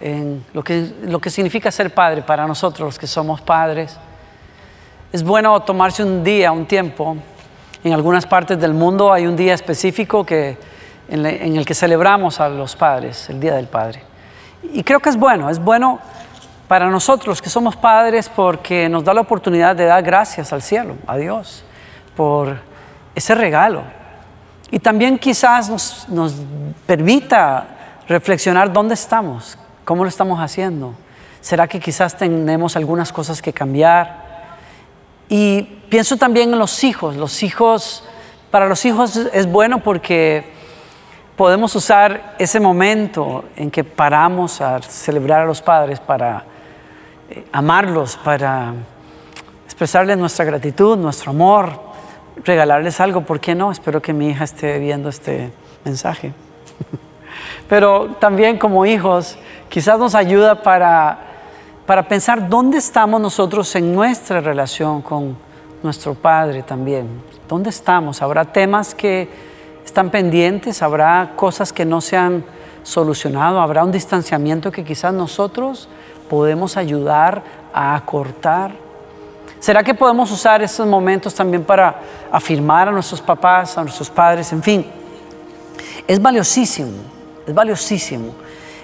en 0.00 0.44
lo 0.54 0.64
que, 0.64 0.92
lo 1.02 1.18
que 1.20 1.30
significa 1.30 1.70
ser 1.70 1.92
padre 1.92 2.22
para 2.22 2.46
nosotros 2.46 2.86
los 2.86 2.98
que 2.98 3.06
somos 3.06 3.40
padres. 3.40 3.96
Es 5.12 5.22
bueno 5.22 5.60
tomarse 5.60 6.02
un 6.02 6.24
día, 6.24 6.52
un 6.52 6.66
tiempo. 6.66 7.16
En 7.84 7.92
algunas 7.92 8.26
partes 8.26 8.58
del 8.58 8.74
mundo 8.74 9.12
hay 9.12 9.26
un 9.26 9.36
día 9.36 9.54
específico 9.54 10.24
que, 10.24 10.56
en, 11.08 11.26
en 11.26 11.56
el 11.56 11.64
que 11.64 11.74
celebramos 11.74 12.40
a 12.40 12.48
los 12.48 12.76
padres, 12.76 13.28
el 13.28 13.40
Día 13.40 13.54
del 13.54 13.66
Padre. 13.66 14.02
Y 14.72 14.82
creo 14.82 15.00
que 15.00 15.08
es 15.08 15.16
bueno, 15.16 15.50
es 15.50 15.58
bueno 15.58 15.98
para 16.68 16.88
nosotros 16.88 17.42
que 17.42 17.50
somos 17.50 17.76
padres 17.76 18.28
porque 18.28 18.88
nos 18.88 19.02
da 19.02 19.12
la 19.12 19.22
oportunidad 19.22 19.74
de 19.74 19.86
dar 19.86 20.02
gracias 20.02 20.52
al 20.52 20.62
cielo, 20.62 20.94
a 21.06 21.16
Dios, 21.16 21.64
por 22.14 22.58
ese 23.14 23.34
regalo. 23.34 23.82
Y 24.70 24.78
también 24.78 25.18
quizás 25.18 25.68
nos, 25.68 26.08
nos 26.08 26.34
permita 26.86 27.66
reflexionar 28.06 28.72
dónde 28.72 28.94
estamos, 28.94 29.58
¿Cómo 29.84 30.04
lo 30.04 30.08
estamos 30.08 30.40
haciendo? 30.40 30.94
¿Será 31.40 31.66
que 31.66 31.80
quizás 31.80 32.16
tenemos 32.16 32.76
algunas 32.76 33.12
cosas 33.12 33.40
que 33.40 33.52
cambiar? 33.52 34.30
Y 35.28 35.62
pienso 35.88 36.16
también 36.16 36.52
en 36.52 36.58
los 36.58 36.84
hijos. 36.84 37.16
Los 37.16 37.42
hijos, 37.42 38.04
para 38.50 38.66
los 38.68 38.84
hijos 38.84 39.16
es 39.16 39.46
bueno 39.46 39.82
porque 39.82 40.44
podemos 41.36 41.74
usar 41.74 42.34
ese 42.38 42.60
momento 42.60 43.44
en 43.56 43.70
que 43.70 43.84
paramos 43.84 44.60
a 44.60 44.82
celebrar 44.82 45.40
a 45.40 45.44
los 45.46 45.62
padres 45.62 45.98
para 45.98 46.44
eh, 47.30 47.46
amarlos, 47.52 48.16
para 48.16 48.74
expresarles 49.64 50.18
nuestra 50.18 50.44
gratitud, 50.44 50.98
nuestro 50.98 51.30
amor, 51.30 51.80
regalarles 52.44 53.00
algo. 53.00 53.22
¿Por 53.22 53.40
qué 53.40 53.54
no? 53.54 53.72
Espero 53.72 54.02
que 54.02 54.12
mi 54.12 54.28
hija 54.28 54.44
esté 54.44 54.78
viendo 54.78 55.08
este 55.08 55.50
mensaje. 55.84 56.34
Pero 57.68 58.16
también 58.18 58.58
como 58.58 58.86
hijos 58.86 59.36
quizás 59.68 59.98
nos 59.98 60.14
ayuda 60.14 60.62
para, 60.62 61.18
para 61.86 62.06
pensar 62.08 62.48
dónde 62.48 62.78
estamos 62.78 63.20
nosotros 63.20 63.74
en 63.76 63.94
nuestra 63.94 64.40
relación 64.40 65.02
con 65.02 65.36
nuestro 65.82 66.14
Padre 66.14 66.62
también. 66.62 67.22
¿Dónde 67.48 67.70
estamos? 67.70 68.22
¿Habrá 68.22 68.44
temas 68.44 68.94
que 68.94 69.28
están 69.84 70.10
pendientes? 70.10 70.82
¿Habrá 70.82 71.32
cosas 71.36 71.72
que 71.72 71.84
no 71.84 72.00
se 72.00 72.16
han 72.16 72.44
solucionado? 72.82 73.60
¿Habrá 73.60 73.84
un 73.84 73.92
distanciamiento 73.92 74.70
que 74.70 74.84
quizás 74.84 75.12
nosotros 75.12 75.88
podemos 76.28 76.76
ayudar 76.76 77.42
a 77.72 77.94
acortar? 77.94 78.72
¿Será 79.58 79.82
que 79.82 79.94
podemos 79.94 80.30
usar 80.30 80.62
esos 80.62 80.86
momentos 80.86 81.34
también 81.34 81.64
para 81.64 82.00
afirmar 82.32 82.88
a 82.88 82.92
nuestros 82.92 83.20
papás, 83.20 83.76
a 83.76 83.82
nuestros 83.82 84.08
padres? 84.08 84.52
En 84.52 84.62
fin, 84.62 84.86
es 86.06 86.20
valiosísimo, 86.20 86.92
es 87.46 87.54
valiosísimo. 87.54 88.32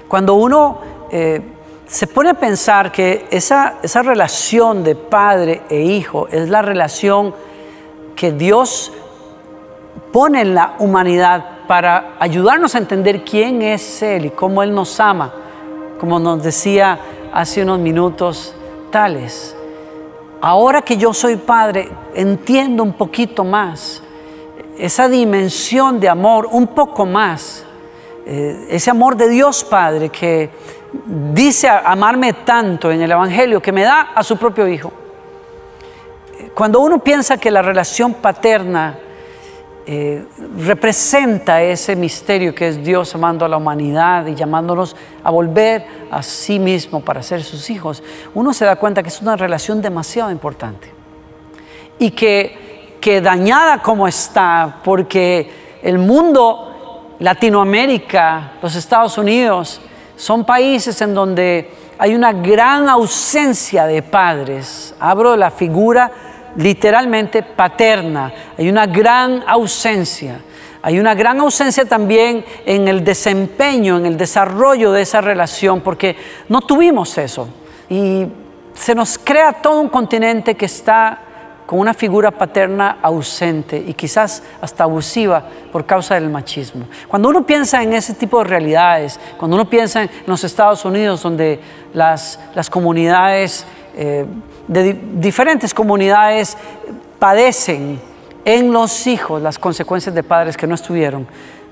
Cuando 0.08 0.34
uno 0.34 0.78
eh, 1.10 1.40
se 1.86 2.06
pone 2.06 2.30
a 2.30 2.34
pensar 2.34 2.90
que 2.90 3.26
esa, 3.30 3.76
esa 3.82 4.02
relación 4.02 4.82
de 4.82 4.94
padre 4.94 5.62
e 5.68 5.80
hijo 5.80 6.28
es 6.30 6.48
la 6.48 6.62
relación 6.62 7.34
que 8.14 8.32
Dios 8.32 8.92
pone 10.12 10.40
en 10.40 10.54
la 10.54 10.76
humanidad 10.78 11.66
para 11.66 12.14
ayudarnos 12.18 12.74
a 12.74 12.78
entender 12.78 13.24
quién 13.24 13.62
es 13.62 14.02
Él 14.02 14.26
y 14.26 14.30
cómo 14.30 14.62
Él 14.62 14.74
nos 14.74 14.98
ama, 14.98 15.32
como 16.00 16.18
nos 16.18 16.42
decía 16.42 16.98
hace 17.32 17.62
unos 17.62 17.78
minutos 17.78 18.54
tales. 18.90 19.54
Ahora 20.40 20.82
que 20.82 20.96
yo 20.96 21.12
soy 21.12 21.36
padre, 21.36 21.88
entiendo 22.14 22.82
un 22.82 22.92
poquito 22.92 23.44
más 23.44 24.02
esa 24.78 25.08
dimensión 25.08 26.00
de 26.00 26.08
amor, 26.08 26.48
un 26.50 26.68
poco 26.68 27.06
más 27.06 27.64
eh, 28.28 28.66
ese 28.70 28.90
amor 28.90 29.16
de 29.16 29.28
Dios 29.28 29.62
Padre 29.62 30.08
que 30.08 30.50
dice 31.32 31.68
amarme 31.68 32.32
tanto 32.32 32.90
en 32.90 33.00
el 33.00 33.12
Evangelio 33.12 33.62
que 33.62 33.70
me 33.70 33.84
da 33.84 34.12
a 34.14 34.24
su 34.24 34.36
propio 34.36 34.66
Hijo. 34.66 34.92
Cuando 36.52 36.80
uno 36.80 36.98
piensa 36.98 37.38
que 37.38 37.52
la 37.52 37.62
relación 37.62 38.14
paterna 38.14 38.98
eh, 39.86 40.24
representa 40.58 41.62
ese 41.62 41.94
misterio 41.94 42.52
que 42.52 42.66
es 42.66 42.82
Dios 42.82 43.14
amando 43.14 43.44
a 43.44 43.48
la 43.48 43.58
humanidad 43.58 44.26
y 44.26 44.34
llamándonos 44.34 44.96
a 45.22 45.30
volver 45.30 45.86
a 46.10 46.20
sí 46.24 46.58
mismo 46.58 47.04
para 47.04 47.22
ser 47.22 47.44
sus 47.44 47.70
hijos, 47.70 48.02
uno 48.34 48.52
se 48.52 48.64
da 48.64 48.74
cuenta 48.74 49.04
que 49.04 49.10
es 49.10 49.22
una 49.22 49.36
relación 49.36 49.80
demasiado 49.80 50.32
importante 50.32 50.90
y 52.00 52.10
que, 52.10 52.96
que 53.00 53.20
dañada 53.20 53.80
como 53.80 54.08
está, 54.08 54.80
porque 54.82 55.78
el 55.82 55.98
mundo 55.98 56.65
Latinoamérica, 57.18 58.52
los 58.62 58.74
Estados 58.74 59.16
Unidos, 59.18 59.80
son 60.16 60.44
países 60.44 61.00
en 61.02 61.14
donde 61.14 61.70
hay 61.98 62.14
una 62.14 62.32
gran 62.32 62.88
ausencia 62.88 63.86
de 63.86 64.02
padres. 64.02 64.94
Abro 65.00 65.36
la 65.36 65.50
figura 65.50 66.10
literalmente 66.56 67.42
paterna. 67.42 68.32
Hay 68.58 68.68
una 68.68 68.86
gran 68.86 69.42
ausencia. 69.46 70.40
Hay 70.82 70.98
una 70.98 71.14
gran 71.14 71.40
ausencia 71.40 71.84
también 71.84 72.44
en 72.64 72.86
el 72.86 73.02
desempeño, 73.02 73.96
en 73.96 74.06
el 74.06 74.16
desarrollo 74.16 74.92
de 74.92 75.02
esa 75.02 75.20
relación, 75.20 75.80
porque 75.80 76.16
no 76.48 76.60
tuvimos 76.60 77.18
eso. 77.18 77.48
Y 77.88 78.26
se 78.74 78.94
nos 78.94 79.18
crea 79.18 79.54
todo 79.54 79.80
un 79.80 79.88
continente 79.88 80.54
que 80.54 80.66
está 80.66 81.25
con 81.66 81.80
una 81.80 81.92
figura 81.92 82.30
paterna 82.30 82.98
ausente 83.02 83.76
y 83.76 83.92
quizás 83.94 84.42
hasta 84.60 84.84
abusiva 84.84 85.42
por 85.72 85.84
causa 85.84 86.14
del 86.14 86.30
machismo. 86.30 86.86
Cuando 87.08 87.28
uno 87.28 87.44
piensa 87.44 87.82
en 87.82 87.92
ese 87.92 88.14
tipo 88.14 88.38
de 88.38 88.44
realidades, 88.44 89.18
cuando 89.36 89.56
uno 89.56 89.68
piensa 89.68 90.02
en 90.02 90.10
los 90.26 90.44
Estados 90.44 90.84
Unidos, 90.84 91.22
donde 91.22 91.60
las, 91.92 92.38
comunidades, 92.70 93.66
eh, 93.96 94.24
de 94.68 94.92
diferentes 95.14 95.74
comunidades 95.74 96.56
padecen 97.18 98.00
en 98.44 98.72
los 98.72 99.06
hijos 99.08 99.42
las 99.42 99.58
consecuencias 99.58 100.14
de 100.14 100.22
padres 100.22 100.56
que 100.56 100.68
no 100.68 100.76
estuvieron, 100.76 101.26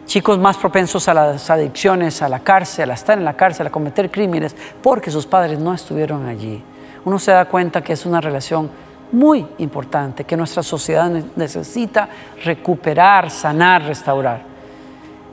chicos 0.06 0.38
más 0.38 0.56
propensos 0.56 1.08
a 1.08 1.14
las 1.14 1.48
adicciones, 1.50 2.20
a 2.20 2.28
la 2.28 2.40
cárcel, 2.40 2.90
a 2.90 2.94
estar 2.94 3.16
en 3.16 3.24
la 3.24 3.36
cárcel, 3.36 3.68
a 3.68 3.70
cometer 3.70 4.10
crímenes, 4.10 4.56
porque 4.82 5.10
sus 5.10 5.24
padres 5.24 5.58
no 5.58 5.72
estuvieron 5.72 6.26
allí. 6.26 6.62
Uno 7.04 7.18
se 7.18 7.32
da 7.32 7.44
cuenta 7.44 7.82
que 7.82 7.92
es 7.92 8.06
una 8.06 8.20
relación 8.20 8.70
muy 9.14 9.46
importante 9.58 10.24
que 10.24 10.36
nuestra 10.36 10.62
sociedad 10.62 11.10
necesita 11.36 12.08
recuperar, 12.44 13.30
sanar, 13.30 13.84
restaurar. 13.84 14.42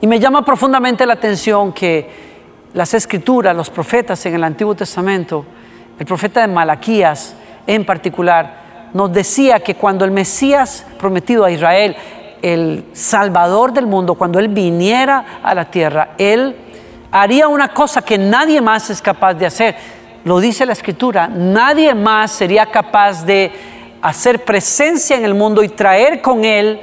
Y 0.00 0.06
me 0.06 0.18
llama 0.18 0.44
profundamente 0.44 1.04
la 1.04 1.14
atención 1.14 1.72
que 1.72 2.32
las 2.74 2.94
escrituras, 2.94 3.54
los 3.54 3.70
profetas 3.70 4.24
en 4.26 4.34
el 4.34 4.44
Antiguo 4.44 4.74
Testamento, 4.74 5.44
el 5.98 6.06
profeta 6.06 6.40
de 6.40 6.48
Malaquías 6.48 7.34
en 7.66 7.84
particular, 7.84 8.90
nos 8.94 9.12
decía 9.12 9.60
que 9.60 9.74
cuando 9.74 10.04
el 10.04 10.10
Mesías 10.10 10.86
prometido 10.98 11.44
a 11.44 11.50
Israel, 11.50 11.96
el 12.40 12.86
Salvador 12.92 13.72
del 13.72 13.86
mundo, 13.86 14.14
cuando 14.14 14.38
Él 14.38 14.48
viniera 14.48 15.40
a 15.42 15.54
la 15.54 15.66
tierra, 15.66 16.10
Él 16.18 16.56
haría 17.10 17.48
una 17.48 17.68
cosa 17.68 18.02
que 18.02 18.18
nadie 18.18 18.60
más 18.60 18.90
es 18.90 19.00
capaz 19.00 19.34
de 19.34 19.46
hacer. 19.46 19.76
Lo 20.24 20.40
dice 20.40 20.66
la 20.66 20.72
Escritura, 20.72 21.28
nadie 21.28 21.94
más 21.94 22.32
sería 22.32 22.66
capaz 22.66 23.24
de 23.24 23.52
hacer 24.02 24.44
presencia 24.44 25.16
en 25.16 25.24
el 25.24 25.34
mundo 25.34 25.62
y 25.62 25.68
traer 25.68 26.20
con 26.20 26.44
Él 26.44 26.80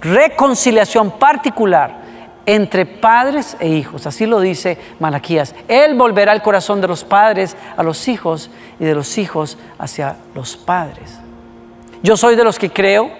reconciliación 0.00 1.10
particular 1.18 2.00
entre 2.46 2.86
padres 2.86 3.56
e 3.60 3.68
hijos. 3.68 4.06
Así 4.06 4.26
lo 4.26 4.40
dice 4.40 4.78
Malaquías. 4.98 5.54
Él 5.68 5.96
volverá 5.96 6.32
el 6.32 6.42
corazón 6.42 6.80
de 6.80 6.88
los 6.88 7.04
padres 7.04 7.56
a 7.76 7.82
los 7.82 8.08
hijos 8.08 8.50
y 8.78 8.84
de 8.84 8.94
los 8.94 9.18
hijos 9.18 9.58
hacia 9.78 10.16
los 10.34 10.56
padres. 10.56 11.18
Yo 12.02 12.16
soy 12.16 12.36
de 12.36 12.44
los 12.44 12.58
que 12.58 12.70
creo 12.70 13.10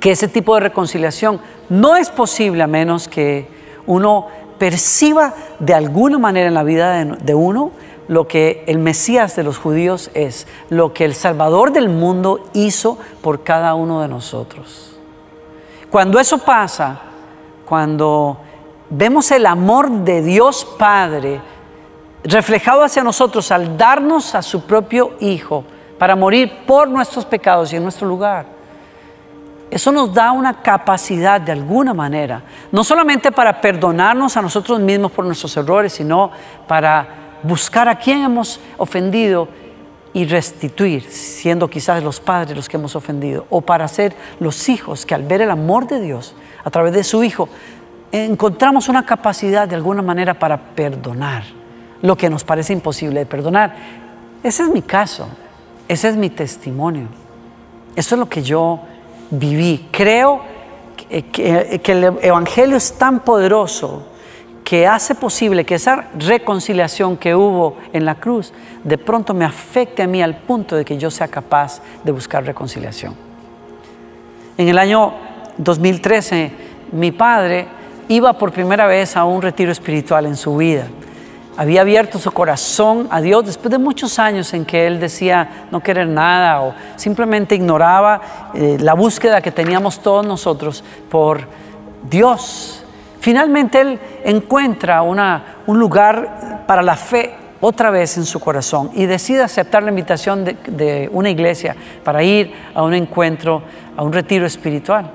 que 0.00 0.10
ese 0.10 0.26
tipo 0.26 0.54
de 0.54 0.62
reconciliación 0.62 1.40
no 1.68 1.96
es 1.96 2.10
posible 2.10 2.62
a 2.62 2.66
menos 2.66 3.06
que 3.06 3.46
uno 3.86 4.26
perciba 4.58 5.34
de 5.58 5.74
alguna 5.74 6.18
manera 6.18 6.48
en 6.48 6.54
la 6.54 6.64
vida 6.64 7.04
de, 7.04 7.34
uno 7.34 7.72
lo 8.08 8.26
que 8.26 8.64
el 8.66 8.78
Mesías 8.78 9.36
de 9.36 9.42
los 9.42 9.58
judíos 9.58 10.10
es, 10.14 10.46
lo 10.70 10.92
que 10.92 11.04
el 11.04 11.14
Salvador 11.14 11.72
del 11.72 11.88
mundo 11.88 12.48
hizo 12.52 12.98
por 13.20 13.42
cada 13.42 13.74
uno 13.74 14.00
de 14.00 14.08
nosotros. 14.08 14.96
Cuando 15.90 16.18
eso 16.18 16.38
pasa, 16.38 17.00
cuando 17.64 18.38
vemos 18.90 19.30
el 19.30 19.46
amor 19.46 19.90
de 19.90 20.22
Dios 20.22 20.66
Padre 20.78 21.40
reflejado 22.24 22.82
hacia 22.82 23.02
nosotros 23.02 23.50
al 23.50 23.76
darnos 23.76 24.34
a 24.34 24.42
su 24.42 24.62
propio 24.62 25.14
Hijo, 25.20 25.64
para 26.02 26.16
morir 26.16 26.64
por 26.66 26.88
nuestros 26.88 27.24
pecados 27.24 27.72
y 27.72 27.76
en 27.76 27.84
nuestro 27.84 28.08
lugar. 28.08 28.44
Eso 29.70 29.92
nos 29.92 30.12
da 30.12 30.32
una 30.32 30.60
capacidad 30.60 31.40
de 31.40 31.52
alguna 31.52 31.94
manera, 31.94 32.42
no 32.72 32.82
solamente 32.82 33.30
para 33.30 33.60
perdonarnos 33.60 34.36
a 34.36 34.42
nosotros 34.42 34.80
mismos 34.80 35.12
por 35.12 35.24
nuestros 35.24 35.56
errores, 35.56 35.92
sino 35.92 36.32
para 36.66 37.21
buscar 37.42 37.88
a 37.88 37.98
quien 37.98 38.22
hemos 38.22 38.60
ofendido 38.78 39.48
y 40.14 40.26
restituir, 40.26 41.02
siendo 41.02 41.68
quizás 41.68 42.02
los 42.02 42.20
padres 42.20 42.56
los 42.56 42.68
que 42.68 42.76
hemos 42.76 42.94
ofendido, 42.96 43.46
o 43.50 43.62
para 43.62 43.88
ser 43.88 44.14
los 44.40 44.68
hijos 44.68 45.06
que 45.06 45.14
al 45.14 45.22
ver 45.22 45.40
el 45.40 45.50
amor 45.50 45.86
de 45.86 46.00
Dios 46.00 46.34
a 46.64 46.70
través 46.70 46.92
de 46.92 47.02
su 47.02 47.24
Hijo, 47.24 47.48
encontramos 48.12 48.88
una 48.88 49.06
capacidad 49.06 49.66
de 49.66 49.74
alguna 49.74 50.02
manera 50.02 50.38
para 50.38 50.58
perdonar 50.58 51.44
lo 52.02 52.16
que 52.16 52.28
nos 52.28 52.44
parece 52.44 52.72
imposible 52.72 53.20
de 53.20 53.26
perdonar. 53.26 53.74
Ese 54.42 54.64
es 54.64 54.68
mi 54.68 54.82
caso, 54.82 55.28
ese 55.88 56.08
es 56.10 56.16
mi 56.16 56.28
testimonio, 56.28 57.06
eso 57.96 58.14
es 58.14 58.18
lo 58.18 58.28
que 58.28 58.42
yo 58.42 58.80
viví. 59.30 59.88
Creo 59.90 60.42
que, 61.08 61.80
el 61.84 62.04
Evangelio 62.20 62.76
es 62.76 62.92
tan 62.94 63.20
poderoso 63.20 64.08
que 64.64 64.86
hace 64.86 65.14
posible 65.14 65.64
que 65.64 65.74
esa 65.74 66.08
reconciliación 66.18 67.16
que 67.16 67.34
hubo 67.34 67.76
en 67.92 68.04
la 68.04 68.14
cruz 68.14 68.52
de 68.84 68.98
pronto 68.98 69.34
me 69.34 69.44
afecte 69.44 70.02
a 70.02 70.06
mí 70.06 70.22
al 70.22 70.36
punto 70.36 70.76
de 70.76 70.84
que 70.84 70.96
yo 70.96 71.10
sea 71.10 71.28
capaz 71.28 71.80
de 72.04 72.12
buscar 72.12 72.44
reconciliación. 72.44 73.14
En 74.56 74.68
el 74.68 74.78
año 74.78 75.14
2013, 75.58 76.52
mi 76.92 77.10
padre 77.10 77.66
iba 78.08 78.32
por 78.34 78.52
primera 78.52 78.86
vez 78.86 79.16
a 79.16 79.24
un 79.24 79.42
retiro 79.42 79.72
espiritual 79.72 80.26
en 80.26 80.36
su 80.36 80.56
vida 80.56 80.86
había 81.56 81.82
abierto 81.82 82.18
su 82.18 82.32
corazón 82.32 83.08
a 83.10 83.20
Dios 83.20 83.44
después 83.44 83.70
de 83.70 83.78
muchos 83.78 84.18
años 84.18 84.52
en 84.54 84.64
que 84.64 84.86
él 84.86 84.98
decía 84.98 85.66
no 85.70 85.80
querer 85.80 86.08
nada 86.08 86.62
o 86.62 86.74
simplemente 86.96 87.54
ignoraba 87.54 88.50
eh, 88.54 88.78
la 88.80 88.94
búsqueda 88.94 89.42
que 89.42 89.52
teníamos 89.52 90.00
todos 90.00 90.26
nosotros 90.26 90.82
por 91.10 91.46
Dios. 92.08 92.81
Finalmente 93.22 93.80
él 93.80 94.00
encuentra 94.24 95.00
una, 95.02 95.58
un 95.68 95.78
lugar 95.78 96.64
para 96.66 96.82
la 96.82 96.96
fe 96.96 97.32
otra 97.60 97.92
vez 97.92 98.16
en 98.16 98.26
su 98.26 98.40
corazón 98.40 98.90
y 98.94 99.06
decide 99.06 99.44
aceptar 99.44 99.84
la 99.84 99.90
invitación 99.90 100.44
de, 100.44 101.08
una 101.12 101.30
iglesia 101.30 101.76
para 102.02 102.24
ir 102.24 102.52
a 102.74 102.82
un 102.82 102.94
encuentro, 102.94 103.62
a 103.96 104.02
un 104.02 104.12
retiro 104.12 104.44
espiritual. 104.44 105.08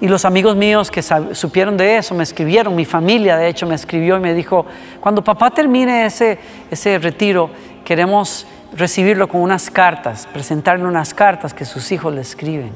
Y 0.00 0.08
los 0.08 0.24
amigos 0.24 0.56
míos 0.56 0.90
que 0.90 1.02
supieron 1.02 1.76
de 1.76 1.98
eso 1.98 2.14
me 2.14 2.22
escribieron, 2.22 2.74
mi 2.74 2.86
familia 2.86 3.36
de 3.36 3.48
hecho 3.48 3.66
me 3.66 3.74
escribió 3.74 4.16
y 4.16 4.20
me 4.20 4.32
dijo, 4.32 4.64
cuando 4.98 5.22
papá 5.22 5.50
termine 5.50 6.06
ese, 6.06 6.38
ese 6.70 6.98
retiro, 6.98 7.50
queremos 7.84 8.46
recibirlo 8.74 9.28
con 9.28 9.42
unas 9.42 9.70
cartas, 9.70 10.26
presentarle 10.32 10.86
unas 10.86 11.12
cartas 11.12 11.52
que 11.52 11.66
sus 11.66 11.92
hijos 11.92 12.14
le 12.14 12.22
escriben. 12.22 12.72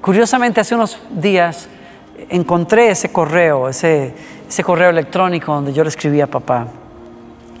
Curiosamente, 0.00 0.60
hace 0.60 0.76
unos 0.76 1.00
días 1.10 1.68
encontré 2.28 2.90
ese 2.90 3.10
correo, 3.10 3.68
ese, 3.68 4.14
correo 4.64 4.90
electrónico 4.90 5.54
donde 5.54 5.72
yo 5.72 5.82
le 5.82 5.88
escribí 5.88 6.20
a 6.20 6.26
papá. 6.26 6.66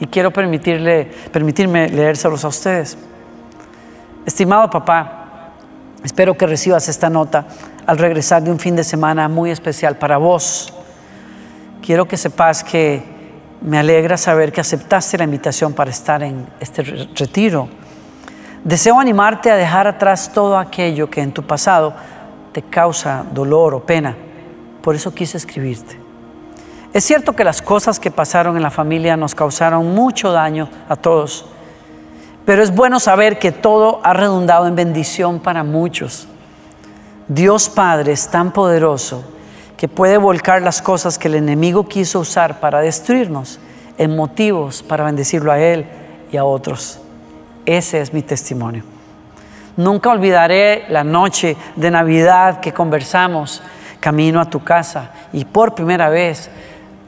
Y 0.00 0.06
quiero 0.06 0.30
permitirle, 0.30 1.10
permitirme 1.32 1.88
leérselos 1.88 2.44
a 2.44 2.48
ustedes. 2.48 2.96
Estimado 4.24 4.68
papá, 4.68 5.52
espero 6.04 6.36
que 6.36 6.46
recibas 6.46 6.88
esta 6.88 7.08
nota 7.08 7.46
al 7.86 7.98
regresar 7.98 8.42
de 8.42 8.50
un 8.50 8.58
fin 8.58 8.76
de 8.76 8.84
semana 8.84 9.28
muy 9.28 9.50
especial 9.50 9.96
para 9.96 10.16
vos. 10.16 10.72
Quiero 11.80 12.06
que 12.06 12.16
sepas 12.16 12.64
que 12.64 13.02
me 13.62 13.78
alegra 13.78 14.16
saber 14.16 14.52
que 14.52 14.60
aceptaste 14.60 15.16
la 15.18 15.24
invitación 15.24 15.72
para 15.72 15.90
estar 15.90 16.22
en 16.22 16.46
este 16.60 16.82
retiro. 16.82 17.68
Deseo 18.64 18.98
animarte 18.98 19.50
a 19.50 19.56
dejar 19.56 19.86
atrás 19.86 20.32
todo 20.32 20.58
aquello 20.58 21.08
que 21.08 21.22
en 21.22 21.32
tu 21.32 21.44
pasado 21.44 21.94
te 22.52 22.62
causa 22.62 23.24
dolor 23.32 23.74
o 23.74 23.86
pena. 23.86 24.16
Por 24.86 24.94
eso 24.94 25.12
quise 25.12 25.36
escribirte. 25.36 25.98
Es 26.92 27.02
cierto 27.02 27.32
que 27.32 27.42
las 27.42 27.60
cosas 27.60 27.98
que 27.98 28.12
pasaron 28.12 28.54
en 28.54 28.62
la 28.62 28.70
familia 28.70 29.16
nos 29.16 29.34
causaron 29.34 29.92
mucho 29.96 30.30
daño 30.30 30.68
a 30.88 30.94
todos, 30.94 31.46
pero 32.44 32.62
es 32.62 32.72
bueno 32.72 33.00
saber 33.00 33.40
que 33.40 33.50
todo 33.50 33.98
ha 34.04 34.12
redundado 34.12 34.68
en 34.68 34.76
bendición 34.76 35.40
para 35.40 35.64
muchos. 35.64 36.28
Dios 37.26 37.68
Padre 37.68 38.12
es 38.12 38.28
tan 38.28 38.52
poderoso 38.52 39.24
que 39.76 39.88
puede 39.88 40.18
volcar 40.18 40.62
las 40.62 40.80
cosas 40.80 41.18
que 41.18 41.26
el 41.26 41.34
enemigo 41.34 41.88
quiso 41.88 42.20
usar 42.20 42.60
para 42.60 42.78
destruirnos 42.78 43.58
en 43.98 44.14
motivos 44.14 44.84
para 44.84 45.02
bendecirlo 45.06 45.50
a 45.50 45.58
Él 45.58 45.84
y 46.30 46.36
a 46.36 46.44
otros. 46.44 47.00
Ese 47.64 48.00
es 48.00 48.12
mi 48.12 48.22
testimonio. 48.22 48.84
Nunca 49.76 50.10
olvidaré 50.10 50.84
la 50.90 51.02
noche 51.02 51.56
de 51.74 51.90
Navidad 51.90 52.60
que 52.60 52.72
conversamos 52.72 53.64
camino 54.00 54.40
a 54.40 54.50
tu 54.50 54.62
casa 54.62 55.10
y 55.32 55.44
por 55.44 55.74
primera 55.74 56.08
vez 56.08 56.50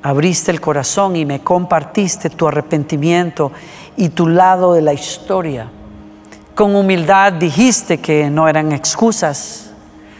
abriste 0.02 0.50
el 0.50 0.60
corazón 0.60 1.16
y 1.16 1.24
me 1.24 1.40
compartiste 1.40 2.30
tu 2.30 2.48
arrepentimiento 2.48 3.52
y 3.96 4.10
tu 4.10 4.28
lado 4.28 4.74
de 4.74 4.82
la 4.82 4.92
historia. 4.92 5.68
Con 6.54 6.74
humildad 6.74 7.34
dijiste 7.34 7.98
que 7.98 8.30
no 8.30 8.48
eran 8.48 8.72
excusas, 8.72 9.70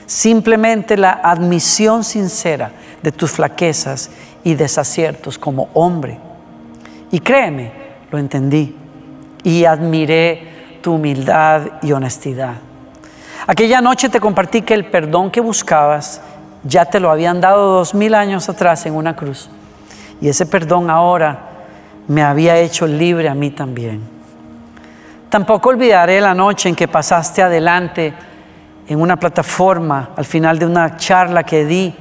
simplemente 0.07 0.97
la 0.97 1.21
admisión 1.23 2.05
sincera 2.05 2.73
de 3.03 3.13
tus 3.13 3.33
flaquezas 3.33 4.11
y 4.45 4.55
desaciertos 4.55 5.39
como 5.39 5.69
hombre. 5.75 6.19
Y 7.11 7.21
créeme, 7.21 7.73
lo 8.11 8.19
entendí 8.19 8.77
y 9.43 9.65
admiré 9.65 10.79
tu 10.83 10.95
humildad 10.95 11.63
y 11.83 11.93
honestidad. 11.93 12.55
Aquella 13.47 13.81
noche 13.81 14.09
te 14.09 14.21
compartí 14.21 14.63
que 14.63 14.75
el 14.75 14.87
perdón 14.87 15.31
que 15.31 15.41
buscabas 15.41 16.21
ya 16.69 16.85
te 16.85 17.01
lo 17.01 17.11
habían 17.11 17.41
dado 17.41 17.73
dos 17.73 17.95
mil 17.95 18.15
años 18.15 18.49
atrás 18.49 18.85
en 18.87 18.95
una 18.95 19.17
cruz. 19.17 19.49
Y 20.21 20.29
ese 20.29 20.47
perdón 20.47 20.91
ahora 20.91 21.41
me 22.07 22.23
había 22.23 22.59
hecho 22.59 22.87
libre 22.87 23.29
a 23.29 23.35
mí 23.35 23.51
también. 23.51 24.03
Tampoco 25.31 25.71
olvidaré 25.71 26.21
la 26.21 26.35
noche 26.35 26.69
en 26.69 26.75
que 26.75 26.89
pasaste 26.89 27.43
adelante 27.43 28.15
en 28.87 29.01
una 29.01 29.17
plataforma 29.17 30.11
al 30.17 30.25
final 30.25 30.59
de 30.59 30.67
una 30.67 30.97
charla 30.97 31.43
que 31.43 31.65
di 31.65 31.95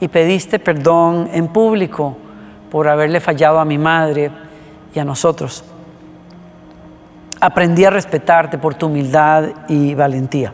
y 0.00 0.08
pediste 0.08 0.58
perdón 0.58 1.28
en 1.32 1.48
público 1.48 2.16
por 2.70 2.88
haberle 2.88 3.20
fallado 3.20 3.60
a 3.60 3.64
mi 3.64 3.78
madre 3.78 4.30
y 4.94 4.98
a 4.98 5.04
nosotros. 5.04 5.64
Aprendí 7.40 7.84
a 7.84 7.90
respetarte 7.90 8.56
por 8.56 8.74
tu 8.74 8.86
humildad 8.86 9.44
y 9.68 9.94
valentía. 9.94 10.52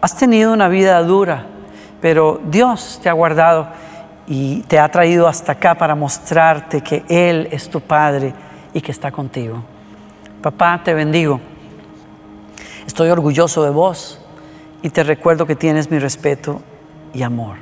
Has 0.00 0.16
tenido 0.16 0.52
una 0.52 0.68
vida 0.68 1.02
dura, 1.02 1.46
pero 2.00 2.40
Dios 2.44 2.98
te 3.02 3.08
ha 3.08 3.12
guardado 3.12 3.68
y 4.26 4.60
te 4.62 4.78
ha 4.78 4.88
traído 4.90 5.26
hasta 5.26 5.52
acá 5.52 5.74
para 5.74 5.94
mostrarte 5.94 6.82
que 6.82 7.04
Él 7.08 7.48
es 7.50 7.68
tu 7.68 7.80
Padre 7.80 8.32
y 8.72 8.80
que 8.80 8.92
está 8.92 9.10
contigo. 9.10 9.62
Papá, 10.42 10.80
te 10.84 10.94
bendigo. 10.94 11.40
Estoy 12.86 13.10
orgulloso 13.10 13.62
de 13.62 13.70
vos 13.70 14.20
y 14.82 14.90
te 14.90 15.02
recuerdo 15.02 15.46
que 15.46 15.56
tienes 15.56 15.90
mi 15.90 15.98
respeto 15.98 16.62
y 17.12 17.22
amor. 17.22 17.56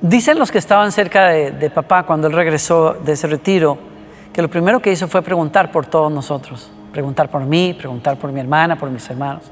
Dicen 0.00 0.38
los 0.38 0.52
que 0.52 0.58
estaban 0.58 0.92
cerca 0.92 1.28
de, 1.28 1.70
papá 1.70 2.02
cuando 2.02 2.26
él 2.26 2.34
regresó 2.34 2.92
de 2.92 3.12
ese 3.12 3.26
retiro, 3.26 3.78
que 4.32 4.42
lo 4.42 4.50
primero 4.50 4.80
que 4.80 4.92
hizo 4.92 5.08
fue 5.08 5.22
preguntar 5.22 5.72
por 5.72 5.86
todos 5.86 6.12
nosotros, 6.12 6.70
preguntar 6.92 7.30
por 7.30 7.44
mí, 7.44 7.74
preguntar 7.76 8.18
por 8.18 8.30
mi 8.30 8.40
hermana, 8.40 8.76
por 8.76 8.90
mis 8.90 9.08
hermanos. 9.08 9.44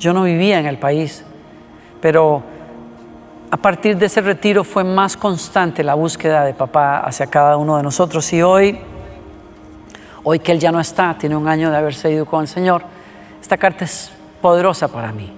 Yo 0.00 0.12
no 0.12 0.24
vivía 0.24 0.58
en 0.58 0.66
el 0.66 0.78
país, 0.78 1.24
pero 2.04 2.42
a 3.50 3.56
partir 3.56 3.96
de 3.96 4.04
ese 4.04 4.20
retiro 4.20 4.62
fue 4.62 4.84
más 4.84 5.16
constante 5.16 5.82
la 5.82 5.94
búsqueda 5.94 6.44
de 6.44 6.52
papá 6.52 6.98
hacia 6.98 7.28
cada 7.28 7.56
uno 7.56 7.78
de 7.78 7.82
nosotros 7.82 8.30
y 8.34 8.42
hoy, 8.42 8.78
hoy 10.22 10.38
que 10.38 10.52
él 10.52 10.58
ya 10.58 10.70
no 10.70 10.80
está, 10.80 11.16
tiene 11.16 11.34
un 11.34 11.48
año 11.48 11.70
de 11.70 11.78
haberse 11.78 12.12
ido 12.12 12.26
con 12.26 12.42
el 12.42 12.46
Señor, 12.48 12.82
esta 13.40 13.56
carta 13.56 13.86
es 13.86 14.12
poderosa 14.42 14.88
para 14.88 15.12
mí. 15.12 15.32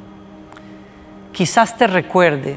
Quizás 1.30 1.76
te 1.76 1.86
recuerde 1.86 2.56